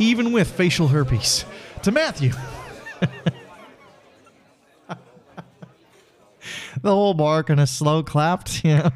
even 0.00 0.32
with 0.32 0.50
facial 0.50 0.88
herpes. 0.88 1.44
To 1.82 1.92
Matthew. 1.92 2.32
the 6.82 6.90
whole 6.90 7.14
bar 7.14 7.42
kind 7.42 7.60
of 7.60 7.68
slow 7.68 8.02
clapped, 8.02 8.64
you 8.64 8.76
know. 8.76 8.92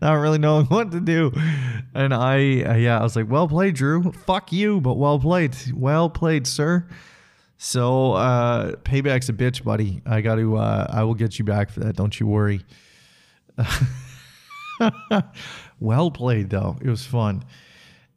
Not 0.00 0.14
really 0.14 0.38
knowing 0.38 0.66
what 0.66 0.92
to 0.92 1.00
do. 1.00 1.32
And 1.94 2.14
I, 2.14 2.62
uh, 2.62 2.74
yeah, 2.76 3.00
I 3.00 3.02
was 3.02 3.16
like, 3.16 3.28
well 3.30 3.48
played, 3.48 3.74
Drew. 3.74 4.12
Fuck 4.12 4.52
you, 4.52 4.80
but 4.80 4.94
well 4.94 5.18
played. 5.18 5.56
Well 5.72 6.08
played, 6.10 6.46
sir. 6.46 6.86
So, 7.56 8.12
uh, 8.12 8.72
payback's 8.76 9.28
a 9.28 9.32
bitch, 9.32 9.64
buddy. 9.64 10.02
I 10.06 10.20
got 10.20 10.36
to, 10.36 10.56
uh, 10.56 10.86
I 10.90 11.02
will 11.04 11.14
get 11.14 11.38
you 11.38 11.44
back 11.44 11.70
for 11.70 11.80
that. 11.80 11.96
Don't 11.96 12.18
you 12.20 12.26
worry. 12.26 12.60
well 15.80 16.10
played, 16.10 16.50
though. 16.50 16.76
It 16.80 16.90
was 16.90 17.04
fun. 17.04 17.44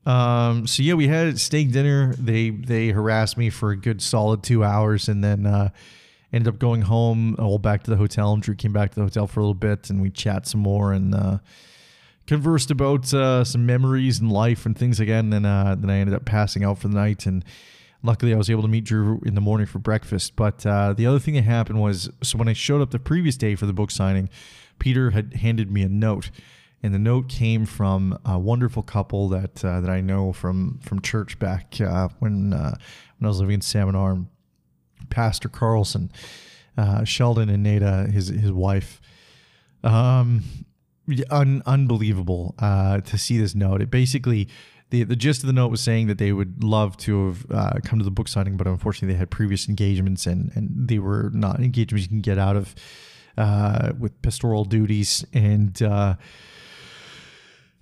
Um, 0.08 0.68
so 0.68 0.84
yeah, 0.84 0.94
we 0.94 1.08
had 1.10 1.38
steak 1.38 1.72
dinner. 1.74 2.16
They 2.18 2.50
they 2.50 2.90
harassed 2.90 3.38
me 3.38 3.50
for 3.50 3.72
a 3.72 3.76
good 3.78 4.02
solid 4.02 4.42
two 4.42 4.64
hours, 4.64 5.10
and 5.10 5.22
then 5.22 5.46
uh, 5.46 5.70
ended 6.34 6.48
up 6.48 6.60
going 6.60 6.84
home. 6.84 7.36
All 7.40 7.60
back 7.60 7.84
to 7.84 7.92
the 7.92 7.98
hotel. 7.98 8.34
And 8.34 8.42
Drew 8.42 8.56
came 8.56 8.74
back 8.74 8.92
to 8.92 8.96
the 8.96 9.04
hotel 9.04 9.28
for 9.28 9.40
a 9.40 9.44
little 9.44 9.54
bit, 9.54 9.90
and 9.90 10.02
we 10.02 10.10
chat 10.10 10.48
some 10.48 10.62
more 10.62 10.92
and 10.92 11.14
uh, 11.16 11.38
conversed 12.26 12.72
about 12.72 13.14
uh, 13.14 13.44
some 13.44 13.66
memories 13.66 14.20
and 14.20 14.32
life 14.32 14.66
and 14.66 14.78
things 14.78 15.00
again. 15.00 15.26
And 15.26 15.34
then 15.34 15.46
uh, 15.46 15.76
then 15.76 15.90
I 15.90 15.98
ended 15.98 16.16
up 16.16 16.26
passing 16.26 16.64
out 16.64 16.80
for 16.80 16.88
the 16.88 16.96
night, 16.96 17.26
and 17.26 17.44
luckily 18.04 18.34
I 18.34 18.38
was 18.38 18.50
able 18.50 18.64
to 18.64 18.68
meet 18.68 18.84
Drew 18.84 19.22
in 19.26 19.36
the 19.36 19.42
morning 19.42 19.68
for 19.68 19.80
breakfast. 19.80 20.36
But 20.36 20.66
uh, 20.66 20.94
the 20.94 21.06
other 21.06 21.20
thing 21.20 21.36
that 21.36 21.44
happened 21.44 21.82
was, 21.82 22.10
so 22.22 22.38
when 22.38 22.48
I 22.48 22.54
showed 22.54 22.82
up 22.82 22.92
the 22.92 23.00
previous 23.00 23.38
day 23.38 23.56
for 23.56 23.66
the 23.66 23.74
book 23.74 23.92
signing, 23.92 24.30
Peter 24.80 25.12
had 25.12 25.36
handed 25.36 25.72
me 25.72 25.82
a 25.82 25.90
note 25.90 26.30
and 26.84 26.94
the 26.94 27.00
note 27.00 27.28
came 27.28 27.66
from 27.66 28.20
a 28.24 28.38
wonderful 28.38 28.84
couple 28.84 29.30
that 29.30 29.66
uh, 29.66 29.82
that 29.82 29.90
I 29.90 30.00
know 30.00 30.32
from 30.32 30.80
from 30.84 31.02
church 31.02 31.40
back 31.40 31.82
uh, 31.82 32.10
when 32.20 32.52
when 32.52 33.26
I 33.26 33.28
was 33.28 33.40
living 33.40 33.56
in 33.56 33.62
Salmon 33.62 33.96
Arm. 33.96 34.30
Pastor 35.10 35.50
Carlson, 35.50 36.12
uh, 36.78 37.04
Sheldon 37.04 37.50
and 37.50 37.64
Nada, 37.64 38.08
his 38.12 38.28
his 38.28 38.52
wife. 38.52 39.02
Um, 39.84 40.44
un- 41.30 41.64
unbelievable 41.66 42.56
uh, 42.60 43.02
to 43.02 43.18
see 43.18 43.38
this 43.38 43.56
note. 43.56 43.82
It 43.82 43.92
basically. 43.92 44.48
The, 44.90 45.04
the 45.04 45.18
gist 45.18 45.44
of 45.44 45.48
the 45.48 45.54
note 45.54 45.70
was 45.70 45.82
saying 45.82 46.08
that 46.08 46.18
they 46.18 46.32
would 46.32 46.64
love 46.64 46.96
to 47.00 47.28
have 47.28 47.46
uh, 47.52 47.74
come 47.84 48.00
to 48.00 48.06
the 48.06 48.12
book 48.12 48.30
signing, 48.30 48.56
but 48.56 48.68
unfortunately 48.68 49.14
they 49.14 49.20
had 49.20 49.30
previous 49.30 49.68
engagements 49.68 50.26
and, 50.26 50.50
and 50.56 50.88
they 50.88 50.98
were 50.98 51.30
not 51.34 51.60
engagements 51.60 52.04
you 52.04 52.08
can 52.08 52.22
get 52.22 52.38
out 52.38 52.56
of 52.56 52.74
with 54.00 54.22
pastoral 54.22 54.64
duties. 54.64 55.26
And 55.34 55.78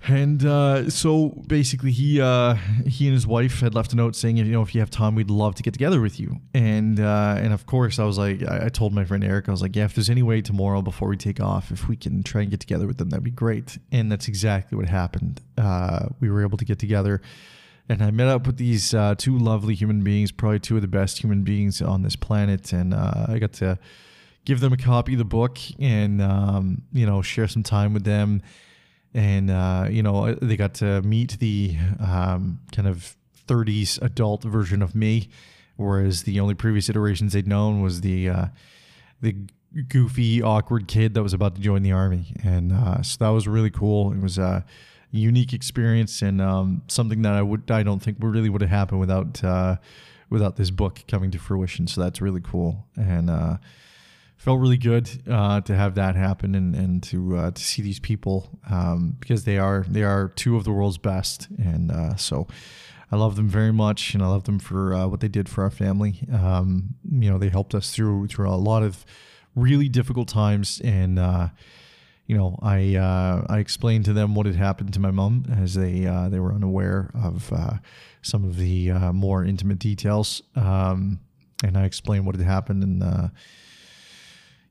and 0.07 0.45
uh, 0.45 0.89
so 0.89 1.29
basically, 1.47 1.91
he 1.91 2.21
uh, 2.21 2.55
he 2.85 3.07
and 3.07 3.13
his 3.13 3.25
wife 3.25 3.59
had 3.59 3.73
left 3.73 3.93
a 3.93 3.95
note 3.95 4.15
saying, 4.15 4.37
you 4.37 4.43
know, 4.45 4.61
if 4.61 4.75
you 4.75 4.81
have 4.81 4.91
time, 4.91 5.15
we'd 5.15 5.31
love 5.31 5.55
to 5.55 5.63
get 5.63 5.73
together 5.73 5.99
with 5.99 6.19
you. 6.19 6.37
And 6.53 6.99
uh, 6.99 7.35
and 7.39 7.53
of 7.53 7.65
course, 7.65 7.97
I 7.97 8.03
was 8.03 8.17
like, 8.17 8.43
I, 8.43 8.69
told 8.69 8.93
my 8.93 9.03
friend 9.03 9.23
Eric, 9.23 9.49
I 9.49 9.51
was 9.51 9.61
like, 9.61 9.75
yeah, 9.75 9.85
if 9.85 9.95
there's 9.95 10.09
any 10.09 10.21
way 10.21 10.41
tomorrow 10.41 10.81
before 10.81 11.07
we 11.07 11.17
take 11.17 11.39
off, 11.39 11.71
if 11.71 11.87
we 11.87 11.95
can 11.95 12.21
try 12.21 12.41
and 12.41 12.51
get 12.51 12.59
together 12.59 12.85
with 12.85 12.97
them, 12.97 13.09
that'd 13.09 13.23
be 13.23 13.31
great. 13.31 13.79
And 13.91 14.11
that's 14.11 14.27
exactly 14.27 14.77
what 14.77 14.87
happened. 14.87 15.41
Uh, 15.57 16.07
we 16.19 16.29
were 16.29 16.43
able 16.43 16.57
to 16.57 16.65
get 16.65 16.77
together, 16.77 17.21
and 17.89 18.03
I 18.03 18.11
met 18.11 18.27
up 18.27 18.45
with 18.45 18.57
these 18.57 18.93
uh, 18.93 19.15
two 19.17 19.37
lovely 19.37 19.73
human 19.73 20.03
beings, 20.03 20.31
probably 20.31 20.59
two 20.59 20.75
of 20.75 20.83
the 20.83 20.87
best 20.87 21.23
human 21.23 21.43
beings 21.43 21.81
on 21.81 22.03
this 22.03 22.15
planet, 22.15 22.73
and 22.73 22.93
uh, 22.93 23.25
I 23.27 23.39
got 23.39 23.53
to 23.53 23.79
give 24.45 24.59
them 24.59 24.71
a 24.71 24.77
copy 24.77 25.13
of 25.13 25.17
the 25.17 25.25
book 25.25 25.57
and 25.79 26.21
um, 26.21 26.83
you 26.93 27.07
know 27.07 27.23
share 27.23 27.47
some 27.47 27.63
time 27.63 27.93
with 27.93 28.03
them 28.03 28.43
and 29.15 29.49
uh, 29.49 29.87
you 29.89 30.03
know 30.03 30.35
they 30.35 30.57
got 30.57 30.75
to 30.75 31.01
meet 31.01 31.39
the 31.39 31.77
um, 31.99 32.59
kind 32.71 32.87
of 32.87 33.15
30s 33.47 33.99
adult 34.01 34.43
version 34.43 34.81
of 34.81 34.93
me, 34.93 35.29
whereas 35.77 36.23
the 36.23 36.39
only 36.39 36.53
previous 36.53 36.89
iterations 36.89 37.33
they'd 37.33 37.47
known 37.47 37.81
was 37.81 38.01
the 38.01 38.29
uh, 38.29 38.45
the 39.21 39.35
goofy, 39.87 40.41
awkward 40.41 40.87
kid 40.87 41.13
that 41.13 41.23
was 41.23 41.33
about 41.33 41.55
to 41.55 41.61
join 41.61 41.81
the 41.81 41.93
army, 41.93 42.35
and 42.43 42.73
uh, 42.73 43.01
so 43.01 43.17
that 43.23 43.29
was 43.29 43.47
really 43.47 43.71
cool. 43.71 44.11
It 44.11 44.21
was 44.21 44.37
a 44.37 44.65
unique 45.11 45.53
experience 45.53 46.21
and 46.21 46.41
um, 46.41 46.81
something 46.87 47.21
that 47.21 47.33
I 47.33 47.41
would 47.41 47.71
I 47.71 47.83
don't 47.83 48.01
think 48.01 48.17
really 48.19 48.49
would 48.49 48.61
have 48.61 48.69
happened 48.69 48.99
without 48.99 49.41
uh, 49.43 49.77
without 50.29 50.57
this 50.57 50.71
book 50.71 51.03
coming 51.07 51.31
to 51.31 51.39
fruition. 51.39 51.87
So 51.87 52.01
that's 52.01 52.21
really 52.21 52.41
cool 52.41 52.85
and 52.97 53.29
uh, 53.29 53.57
felt 54.37 54.59
really 54.59 54.77
good 54.77 55.09
uh, 55.29 55.61
to 55.61 55.75
have 55.75 55.95
that 55.95 56.15
happen 56.15 56.55
and 56.55 56.75
and 56.75 57.03
to 57.03 57.37
uh, 57.37 57.51
to 57.51 57.63
see 57.63 57.81
these 57.81 57.99
people 57.99 58.49
um, 58.69 59.15
because 59.19 59.43
they 59.43 59.57
are 59.57 59.85
they 59.87 60.03
are 60.03 60.29
two 60.35 60.55
of 60.55 60.63
the 60.63 60.71
world's 60.71 60.97
best 60.97 61.47
and 61.57 61.91
uh, 61.91 62.15
so 62.15 62.47
I 63.11 63.17
love 63.17 63.35
them 63.35 63.47
very 63.47 63.71
much 63.71 64.13
and 64.13 64.23
I 64.23 64.27
love 64.27 64.43
them 64.45 64.59
for 64.59 64.93
uh, 64.93 65.07
what 65.07 65.19
they 65.19 65.27
did 65.27 65.47
for 65.47 65.63
our 65.63 65.69
family. 65.69 66.27
Um, 66.31 66.95
you 67.09 67.29
know, 67.29 67.37
they 67.37 67.49
helped 67.49 67.75
us 67.75 67.91
through 67.91 68.27
through 68.27 68.49
a 68.49 68.55
lot 68.55 68.83
of 68.83 69.05
really 69.55 69.87
difficult 69.87 70.27
times 70.27 70.81
and 70.83 71.17
uh, 71.17 71.49
you 72.27 72.35
know, 72.35 72.57
I 72.61 72.95
uh, 72.95 73.45
I 73.47 73.59
explained 73.59 74.05
to 74.05 74.13
them 74.13 74.33
what 74.33 74.47
had 74.47 74.55
happened 74.55 74.93
to 74.95 74.99
my 74.99 75.11
mom 75.11 75.45
as 75.59 75.75
they 75.75 76.07
uh, 76.07 76.29
they 76.29 76.39
were 76.39 76.53
unaware 76.53 77.11
of 77.13 77.53
uh, 77.53 77.75
some 78.21 78.43
of 78.43 78.57
the 78.57 78.91
uh, 78.91 79.13
more 79.13 79.45
intimate 79.45 79.77
details, 79.77 80.41
um, 80.55 81.19
and 81.63 81.77
I 81.77 81.85
explained 81.85 82.25
what 82.25 82.35
had 82.35 82.45
happened 82.45 82.83
and. 82.83 83.31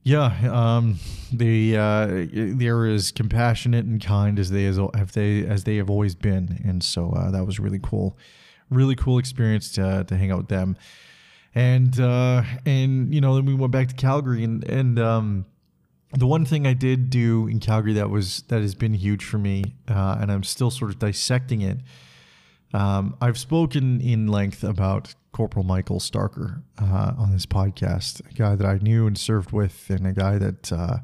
Uh, 0.07 0.11
yeah, 0.11 0.77
um, 0.77 0.99
they 1.33 1.77
uh, 1.77 2.27
they're 2.33 2.87
as 2.87 3.11
compassionate 3.11 3.87
and 3.87 4.03
kind 4.05 4.39
as 4.39 4.51
they 4.51 4.67
as 4.67 4.79
have 4.95 5.13
they 5.13 5.47
as 5.47 5.65
they 5.65 5.77
have 5.77 5.91
always 5.91 6.15
been, 6.15 6.61
and 6.65 6.83
so 6.83 7.11
uh, 7.13 7.31
that 7.31 7.45
was 7.45 7.59
really 7.59 7.81
cool, 7.83 8.17
really 8.71 8.95
cool 8.95 9.19
experience 9.19 9.73
to 9.73 10.05
to 10.05 10.17
hang 10.17 10.31
out 10.31 10.39
with 10.39 10.49
them, 10.49 10.77
and 11.55 11.99
uh, 11.99 12.43
and 12.67 13.15
you 13.15 13.21
know 13.21 13.35
then 13.35 13.47
we 13.47 13.55
went 13.55 13.73
back 13.73 13.89
to 13.89 13.95
Calgary 13.95 14.45
and 14.45 14.65
and 14.65 14.99
um, 14.99 15.47
the 16.13 16.27
one 16.27 16.45
thing 16.45 16.67
I 16.67 16.75
did 16.75 17.11
do 17.11 17.49
in 17.49 17.61
Calgary 17.61 17.95
that 17.95 18.11
was 18.11 18.43
that 18.49 18.63
has 18.63 18.75
been 18.75 18.95
huge 18.95 19.25
for 19.25 19.39
me, 19.39 19.75
uh, 19.89 20.19
and 20.21 20.31
I'm 20.31 20.45
still 20.45 20.71
sort 20.71 20.91
of 20.91 20.99
dissecting 20.99 21.63
it. 21.63 21.79
Um, 22.73 23.17
I've 23.21 23.39
spoken 23.39 24.01
in 24.01 24.27
length 24.27 24.65
about 24.65 25.15
Corporal 25.35 25.65
Michael 25.65 25.99
Starker 25.99 26.63
uh, 26.81 27.13
on 27.19 27.33
this 27.33 27.45
podcast, 27.45 28.21
a 28.31 28.35
guy 28.35 28.55
that 28.55 28.65
I 28.65 28.79
knew 28.79 29.09
and 29.09 29.19
served 29.19 29.51
with, 29.51 29.91
and 29.91 30.07
a 30.07 30.13
guy 30.13 30.39
that 30.39 30.73
uh, 30.73 30.99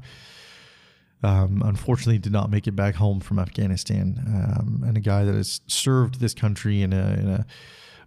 um, 1.21 1.61
unfortunately 1.65 2.17
did 2.17 2.31
not 2.31 2.49
make 2.49 2.65
it 2.65 2.71
back 2.71 2.95
home 2.95 3.19
from 3.19 3.39
Afghanistan, 3.39 4.23
um, 4.25 4.83
and 4.87 4.95
a 4.95 5.01
guy 5.01 5.25
that 5.25 5.35
has 5.35 5.59
served 5.67 6.21
this 6.21 6.33
country 6.33 6.81
in 6.81 6.93
a, 6.93 7.13
in 7.19 7.29
a 7.29 7.45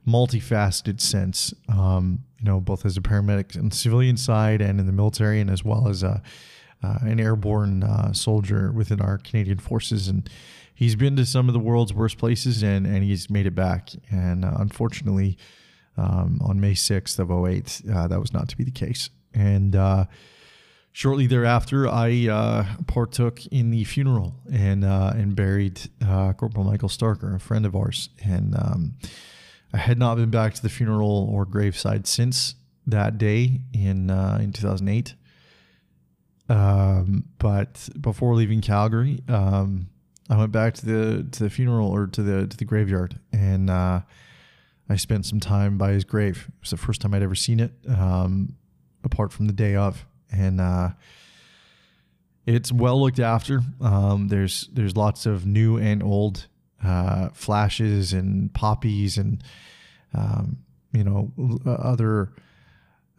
multifaceted 0.09 0.99
sense, 0.99 1.53
um, 1.69 2.21
you 2.39 2.47
know, 2.47 2.59
both 2.59 2.87
as 2.87 2.97
a 2.97 3.03
paramedic 3.03 3.59
on 3.59 3.69
the 3.69 3.77
civilian 3.77 4.17
side 4.17 4.63
and 4.63 4.81
in 4.81 4.87
the 4.87 4.93
military, 4.93 5.41
and 5.41 5.51
as 5.51 5.63
well 5.63 5.89
as 5.89 6.03
a, 6.03 6.23
uh, 6.83 6.99
an 7.03 7.21
airborne 7.21 7.83
uh, 7.83 8.15
soldier 8.15 8.73
within 8.73 8.99
our 8.99 9.19
Canadian 9.19 9.59
forces. 9.59 10.09
And 10.09 10.31
he's 10.75 10.97
been 10.97 11.17
to 11.17 11.27
some 11.27 11.51
of 11.51 11.53
the 11.53 11.61
world's 11.61 11.93
worst 11.93 12.17
places, 12.17 12.63
and, 12.63 12.87
and 12.87 13.05
he's 13.05 13.29
made 13.29 13.45
it 13.45 13.55
back. 13.55 13.91
And 14.11 14.43
uh, 14.43 14.55
unfortunately, 14.59 15.37
um, 15.97 16.41
on 16.43 16.61
May 16.61 16.73
6th 16.73 17.19
of 17.19 17.31
08. 17.31 17.83
Uh, 17.93 18.09
that 18.09 18.21
was 18.21 18.33
not 18.33 18.49
to 18.49 18.57
be 18.57 18.65
the 18.65 18.71
case. 18.71 19.11
And 19.33 19.75
uh, 19.75 20.07
shortly 20.93 21.27
thereafter, 21.27 21.89
I 21.89 22.29
uh, 22.29 22.65
partook 22.87 23.45
in 23.47 23.71
the 23.71 23.85
funeral 23.85 24.35
and 24.51 24.85
uh, 24.85 25.13
and 25.15 25.37
buried 25.37 25.81
uh, 26.07 26.33
Corporal 26.33 26.65
Michael 26.65 26.89
Starker, 26.89 27.35
a 27.35 27.39
friend 27.39 27.67
of 27.67 27.77
ours. 27.77 28.11
And 28.25 28.55
um, 28.57 28.95
I 29.73 29.79
had 29.79 29.99
not 29.99 30.17
been 30.17 30.31
back 30.31 30.55
to 30.55 30.63
the 30.63 30.69
funeral 30.69 31.29
or 31.31 31.45
graveside 31.45 32.07
since 32.07 32.55
that 32.87 33.19
day 33.19 33.61
in 33.73 34.11
uh, 34.11 34.39
in 34.41 34.53
2008. 34.53 35.15
Um, 36.47 37.25
but 37.39 37.89
before 38.01 38.35
leaving 38.35 38.61
Calgary, 38.61 39.23
um, 39.29 39.89
I 40.29 40.37
went 40.37 40.53
back 40.53 40.75
to 40.75 40.87
the 40.87 41.27
to 41.33 41.45
the 41.45 41.51
funeral 41.51 41.89
or 41.89 42.07
to 42.07 42.23
the 42.23 42.47
to 42.47 42.57
the 42.57 42.65
graveyard 42.65 43.19
and 43.33 43.71
I 44.89 44.97
spent 44.97 45.27
some 45.27 45.41
time 45.41 45.79
by 45.79 45.93
his 45.93 46.05
grave. 46.05 46.47
It 46.49 46.61
was 46.61 46.71
the 46.71 46.77
first 46.77 47.01
time 47.01 47.15
I'd 47.15 47.23
ever 47.23 47.35
seen 47.35 47.61
it, 47.61 47.73
um, 47.89 48.57
apart 49.03 49.33
from 49.33 49.47
the 49.47 49.53
day 49.53 49.75
of, 49.77 50.05
and 50.31 50.61
uh, 50.61 50.91
it's 52.47 52.71
well 52.71 53.01
looked 53.01 53.21
after. 53.21 53.63
Um, 53.81 54.29
there's 54.29 54.69
there's 54.73 54.97
lots 54.97 55.27
of 55.27 55.47
new 55.47 55.79
and 55.79 56.03
old 56.03 56.49
uh, 56.85 57.31
flashes 57.31 58.13
and 58.13 58.53
poppies 58.53 59.17
and 59.17 59.43
um, 60.15 60.59
you 60.93 61.05
know 61.05 61.33
other 61.67 62.33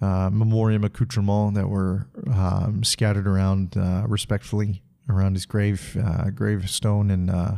uh, 0.02 0.30
memoriam 0.32 0.84
accoutrements 0.84 1.58
that 1.58 1.68
were 1.68 2.08
um, 2.32 2.84
scattered 2.84 3.28
around 3.28 3.76
uh, 3.78 4.04
respectfully 4.08 4.84
around 5.10 5.34
his 5.34 5.46
grave 5.46 5.98
uh, 6.04 6.30
gravestone, 6.30 7.12
and 7.12 7.30
uh, 7.30 7.56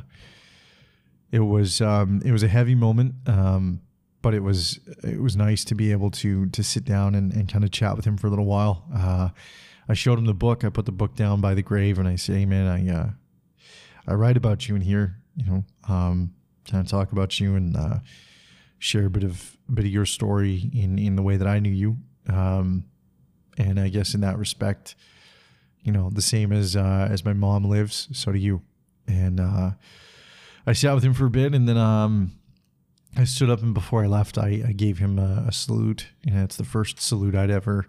it 1.32 1.39
was 1.39 1.82
um, 1.82 2.22
it 2.24 2.32
was 2.32 2.43
a 2.43 2.48
heavy 2.48 2.76
moment. 2.76 3.15
Um, 3.26 3.82
but 4.21 4.34
it 4.34 4.41
was 4.41 4.80
it 5.03 5.21
was 5.21 5.36
nice 5.36 5.63
to 5.65 5.75
be 5.75 5.91
able 5.91 6.12
to 6.12 6.47
to 6.47 6.63
sit 6.63 6.86
down 6.86 7.15
and, 7.15 7.32
and 7.34 7.51
kind 7.51 7.63
of 7.63 7.71
chat 7.71 7.95
with 7.95 8.06
him 8.06 8.17
for 8.17 8.27
a 8.27 8.30
little 8.30 8.45
while. 8.45 8.86
Uh, 8.93 9.30
I 9.89 9.93
showed 9.93 10.19
him 10.19 10.25
the 10.25 10.34
book. 10.34 10.63
I 10.63 10.69
put 10.69 10.86
the 10.86 10.91
book 10.91 11.15
down 11.15 11.39
by 11.39 11.53
the 11.53 11.62
grave, 11.62 11.99
and 11.99 12.08
I 12.08 12.15
say, 12.15 12.39
"Hey, 12.39 12.45
man, 12.45 12.67
I 12.67 12.93
uh, 12.93 13.10
I 14.08 14.13
write 14.13 14.38
about 14.38 14.67
you 14.67 14.75
in 14.75 14.82
here. 14.82 15.17
You 15.36 15.45
know, 15.45 15.65
um, 15.88 16.34
kind 16.69 16.84
of 16.84 16.89
talk 16.89 17.12
about 17.12 17.39
you 17.39 17.56
and 17.56 17.77
uh, 17.77 17.99
share 18.80 19.06
a 19.06 19.10
bit 19.10 19.23
of 19.23 19.58
a 19.69 19.71
bit 19.71 19.86
of 19.86 19.91
your 19.91 20.06
story 20.06 20.69
in 20.73 20.97
in 20.99 21.15
the 21.15 21.21
way 21.23 21.38
that 21.38 21.47
I 21.47 21.60
knew 21.60 21.71
you. 21.71 21.97
Um, 22.27 22.86
and 23.58 23.80
I 23.80 23.89
guess 23.89 24.13
in 24.13 24.21
that 24.21 24.38
respect, 24.38 24.95
you 25.82 25.91
know, 25.91 26.10
the 26.12 26.21
same 26.21 26.51
as 26.51 26.75
uh, 26.75 27.08
as 27.10 27.23
my 27.23 27.34
mom 27.34 27.65
lives, 27.65 28.08
so 28.12 28.32
do 28.32 28.38
you. 28.38 28.62
And 29.08 29.39
uh, 29.39 29.71
I 30.65 30.73
sat 30.73 30.93
with 30.93 31.03
him 31.03 31.13
for 31.13 31.25
a 31.25 31.30
bit, 31.30 31.53
and 31.53 31.67
then 31.67 31.77
um, 31.77 32.37
I 33.15 33.24
stood 33.24 33.50
up 33.50 33.62
and 33.62 33.74
before 33.74 34.04
I 34.04 34.08
left, 34.08 34.38
I, 34.38 34.63
I 34.67 34.72
gave 34.74 35.00
him 35.00 35.17
a, 35.17 35.46
a, 35.48 35.52
salute. 35.52 36.08
You 36.24 36.34
know, 36.34 36.43
it's 36.43 36.56
the 36.56 36.63
first 36.63 37.00
salute 37.00 37.36
I'd 37.36 37.50
ever 37.50 37.88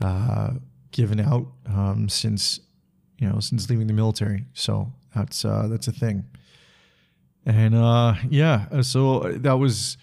uh, 0.00 0.54
given 0.92 1.20
out 1.20 1.46
um, 1.66 2.08
since 2.08 2.60
you 3.18 3.28
know 3.28 3.40
since 3.40 3.68
leaving 3.68 3.86
the 3.86 3.92
military. 3.92 4.46
So 4.54 4.92
that's 5.14 5.44
uh, 5.44 5.68
that's 5.68 5.88
a 5.88 5.92
thing. 5.92 6.24
And 7.46 7.74
uh, 7.74 8.14
yeah, 8.28 8.66
uh, 8.72 8.82
so 8.82 9.20
that 9.20 9.54
was 9.54 9.96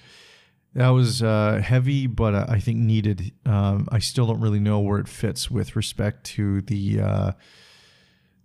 that 0.73 0.89
was 0.89 1.23
uh, 1.23 1.61
heavy, 1.63 2.07
but 2.07 2.33
I 2.35 2.59
think 2.59 2.77
needed. 2.77 3.31
Um, 3.45 3.87
I 3.91 3.99
still 3.99 4.27
don't 4.27 4.41
really 4.41 4.59
know 4.59 4.79
where 4.79 4.99
it 4.99 5.07
fits 5.07 5.49
with 5.49 5.75
respect 5.75 6.25
to 6.27 6.61
the 6.61 7.01
uh, 7.01 7.31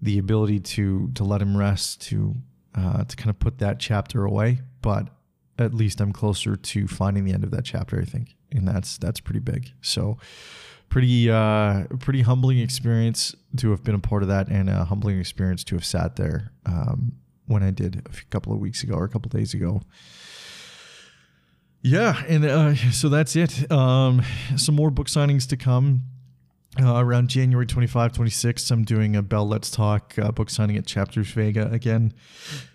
the 0.01 0.19
ability 0.19 0.61
to 0.61 1.11
to 1.15 1.25
let 1.25 1.41
him 1.41 1.57
rest, 1.57 2.01
to 2.03 2.35
to 2.75 3.17
kind 3.17 3.31
of 3.31 3.39
put 3.39 3.59
that 3.59 3.79
chapter 3.79 4.25
away, 4.25 4.61
but 4.81 5.09
at 5.59 5.75
least 5.75 6.01
I'm 6.01 6.12
closer 6.12 6.57
to 6.57 6.88
finding 6.88 7.25
the 7.25 7.33
end 7.33 7.45
of 7.45 7.51
that 7.51 7.65
chapter, 7.65 8.01
I 8.01 8.05
think. 8.05 8.35
And 8.51 8.67
that's 8.67 8.99
that's 8.99 9.21
pretty 9.21 9.41
big. 9.41 9.71
So 9.81 10.19
pretty 10.88 11.31
uh 11.31 11.85
pretty 12.01 12.21
humbling 12.23 12.59
experience 12.59 13.35
to 13.57 13.71
have 13.71 13.83
been 13.83 13.95
a 13.95 13.99
part 13.99 14.23
of 14.23 14.29
that 14.29 14.49
and 14.49 14.69
a 14.69 14.85
humbling 14.85 15.19
experience 15.19 15.65
to 15.65 15.75
have 15.75 15.85
sat 15.87 16.17
there 16.17 16.53
um 16.67 17.12
when 17.47 17.62
I 17.62 17.71
did 17.71 18.07
a 18.07 18.25
couple 18.31 18.53
of 18.53 18.59
weeks 18.59 18.83
ago 18.83 18.95
or 18.95 19.05
a 19.05 19.09
couple 19.09 19.29
of 19.29 19.33
days 19.33 19.55
ago. 19.55 19.83
Yeah, 21.83 22.23
and 22.29 22.45
uh, 22.45 22.75
so 22.93 23.09
that's 23.09 23.35
it. 23.35 23.71
Um, 23.71 24.23
some 24.57 24.77
more 24.77 24.91
book 24.91 25.09
signings 25.09 25.49
to 25.49 25.57
come. 25.57 26.03
Uh, 26.81 27.05
around 27.05 27.29
January 27.29 27.67
25, 27.67 28.15
26, 28.15 28.71
I'm 28.71 28.85
doing 28.85 29.15
a 29.15 29.21
Bell 29.21 29.47
Let's 29.47 29.71
Talk 29.71 30.19
uh, 30.19 30.33
book 30.33 30.49
signing 30.49 30.79
at 30.79 30.87
Chapters 30.87 31.29
Vega 31.29 31.71
again 31.71 32.15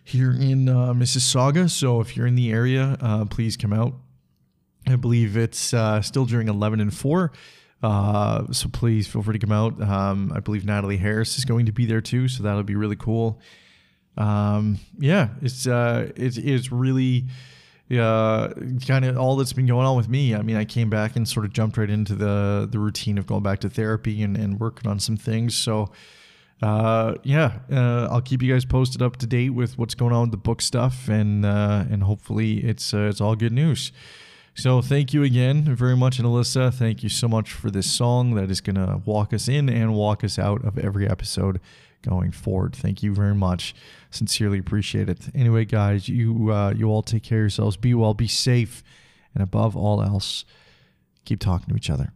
here 0.04 0.32
in 0.32 0.70
uh, 0.70 0.94
Mississauga. 0.94 1.68
So 1.68 2.00
if 2.00 2.16
you're 2.16 2.28
in 2.28 2.36
the 2.36 2.52
area, 2.52 2.96
uh, 3.02 3.26
please 3.26 3.58
come 3.58 3.74
out. 3.74 3.96
I 4.88 4.98
believe 4.98 5.36
it's 5.36 5.74
uh, 5.74 6.04
still 6.04 6.26
during 6.26 6.48
11 6.48 6.80
and 6.80 6.94
4. 6.94 7.32
Uh, 7.82 8.52
so 8.52 8.70
please 8.70 9.08
feel 9.08 9.24
free 9.24 9.34
to 9.34 9.40
come 9.40 9.52
out. 9.52 9.82
Um, 9.82 10.32
I 10.34 10.42
believe 10.42 10.64
Natalie 10.64 10.98
Harris 10.98 11.40
is 11.40 11.46
going 11.46 11.66
to 11.66 11.72
be 11.72 11.88
there 11.88 12.02
too. 12.02 12.28
So 12.28 12.44
that'll 12.44 12.62
be 12.62 12.76
really 12.76 12.96
cool. 12.96 13.42
Um, 14.16 14.78
yeah, 15.00 15.30
it's, 15.42 15.66
it's, 15.66 16.38
it's 16.38 16.72
really 16.72 17.26
uh, 17.92 18.50
kind 18.86 19.06
of 19.06 19.18
all 19.18 19.38
that's 19.38 19.54
been 19.54 19.66
going 19.66 19.86
on 19.86 19.96
with 19.96 20.10
me. 20.10 20.36
I 20.36 20.42
mean, 20.42 20.58
I 20.58 20.66
came 20.66 20.90
back 20.90 21.16
and 21.16 21.28
sort 21.28 21.46
of 21.46 21.54
jumped 21.54 21.78
right 21.78 21.90
into 21.90 22.16
the 22.16 22.68
the 22.70 22.80
routine 22.80 23.18
of 23.18 23.28
going 23.28 23.44
back 23.44 23.60
to 23.60 23.70
therapy 23.70 24.22
and, 24.24 24.36
and 24.36 24.60
working 24.60 24.90
on 24.90 25.00
some 25.00 25.16
things. 25.16 25.56
So, 25.56 25.92
uh, 26.62 27.16
yeah, 27.24 27.60
uh, 27.72 28.08
I'll 28.12 28.22
keep 28.22 28.42
you 28.42 28.54
guys 28.54 28.66
posted 28.66 29.02
up 29.02 29.18
to 29.18 29.28
date 29.28 29.52
with 29.52 29.78
what's 29.78 29.96
going 29.96 30.14
on 30.14 30.24
with 30.24 30.32
the 30.32 30.38
book 30.38 30.62
stuff, 30.62 31.08
and 31.08 31.46
uh, 31.46 31.86
and 31.90 32.04
hopefully 32.04 32.58
it's 32.58 32.94
uh, 32.94 33.08
it's 33.10 33.22
all 33.22 33.36
good 33.36 33.54
news. 33.54 33.92
So 34.54 34.82
thank 34.82 35.14
you 35.14 35.22
again 35.22 35.76
very 35.76 35.96
much, 35.96 36.18
and 36.18 36.28
Elyssa, 36.28 36.74
thank 36.74 37.04
you 37.04 37.10
so 37.10 37.28
much 37.28 37.54
for 37.54 37.70
this 37.70 37.90
song 37.90 38.34
that 38.34 38.50
is 38.50 38.60
going 38.60 38.76
to 38.76 39.04
walk 39.06 39.32
us 39.32 39.48
in 39.48 39.70
and 39.70 39.94
walk 39.94 40.24
us 40.24 40.40
out 40.40 40.66
of 40.66 40.80
every 40.80 41.08
episode 41.08 41.62
going 42.02 42.32
forward. 42.32 42.76
Thank 42.76 43.04
you 43.04 43.14
very 43.14 43.36
much. 43.36 43.76
Sincerely 44.10 44.60
appreciate 44.60 45.10
it. 45.10 45.28
Anyway, 45.36 45.66
guys, 45.66 46.08
you 46.08 46.52
uh, 46.52 46.72
you 46.72 46.88
all 46.88 47.04
take 47.04 47.24
care 47.24 47.40
of 47.40 47.44
yourselves. 47.44 47.78
Be 47.78 47.94
well, 47.94 48.14
be 48.14 48.28
safe, 48.28 48.84
and 49.34 49.44
above 49.44 49.76
all 49.76 50.02
else, 50.02 50.46
keep 51.26 51.40
talking 51.40 51.70
to 51.70 51.76
each 51.76 51.90
other. 51.90 52.14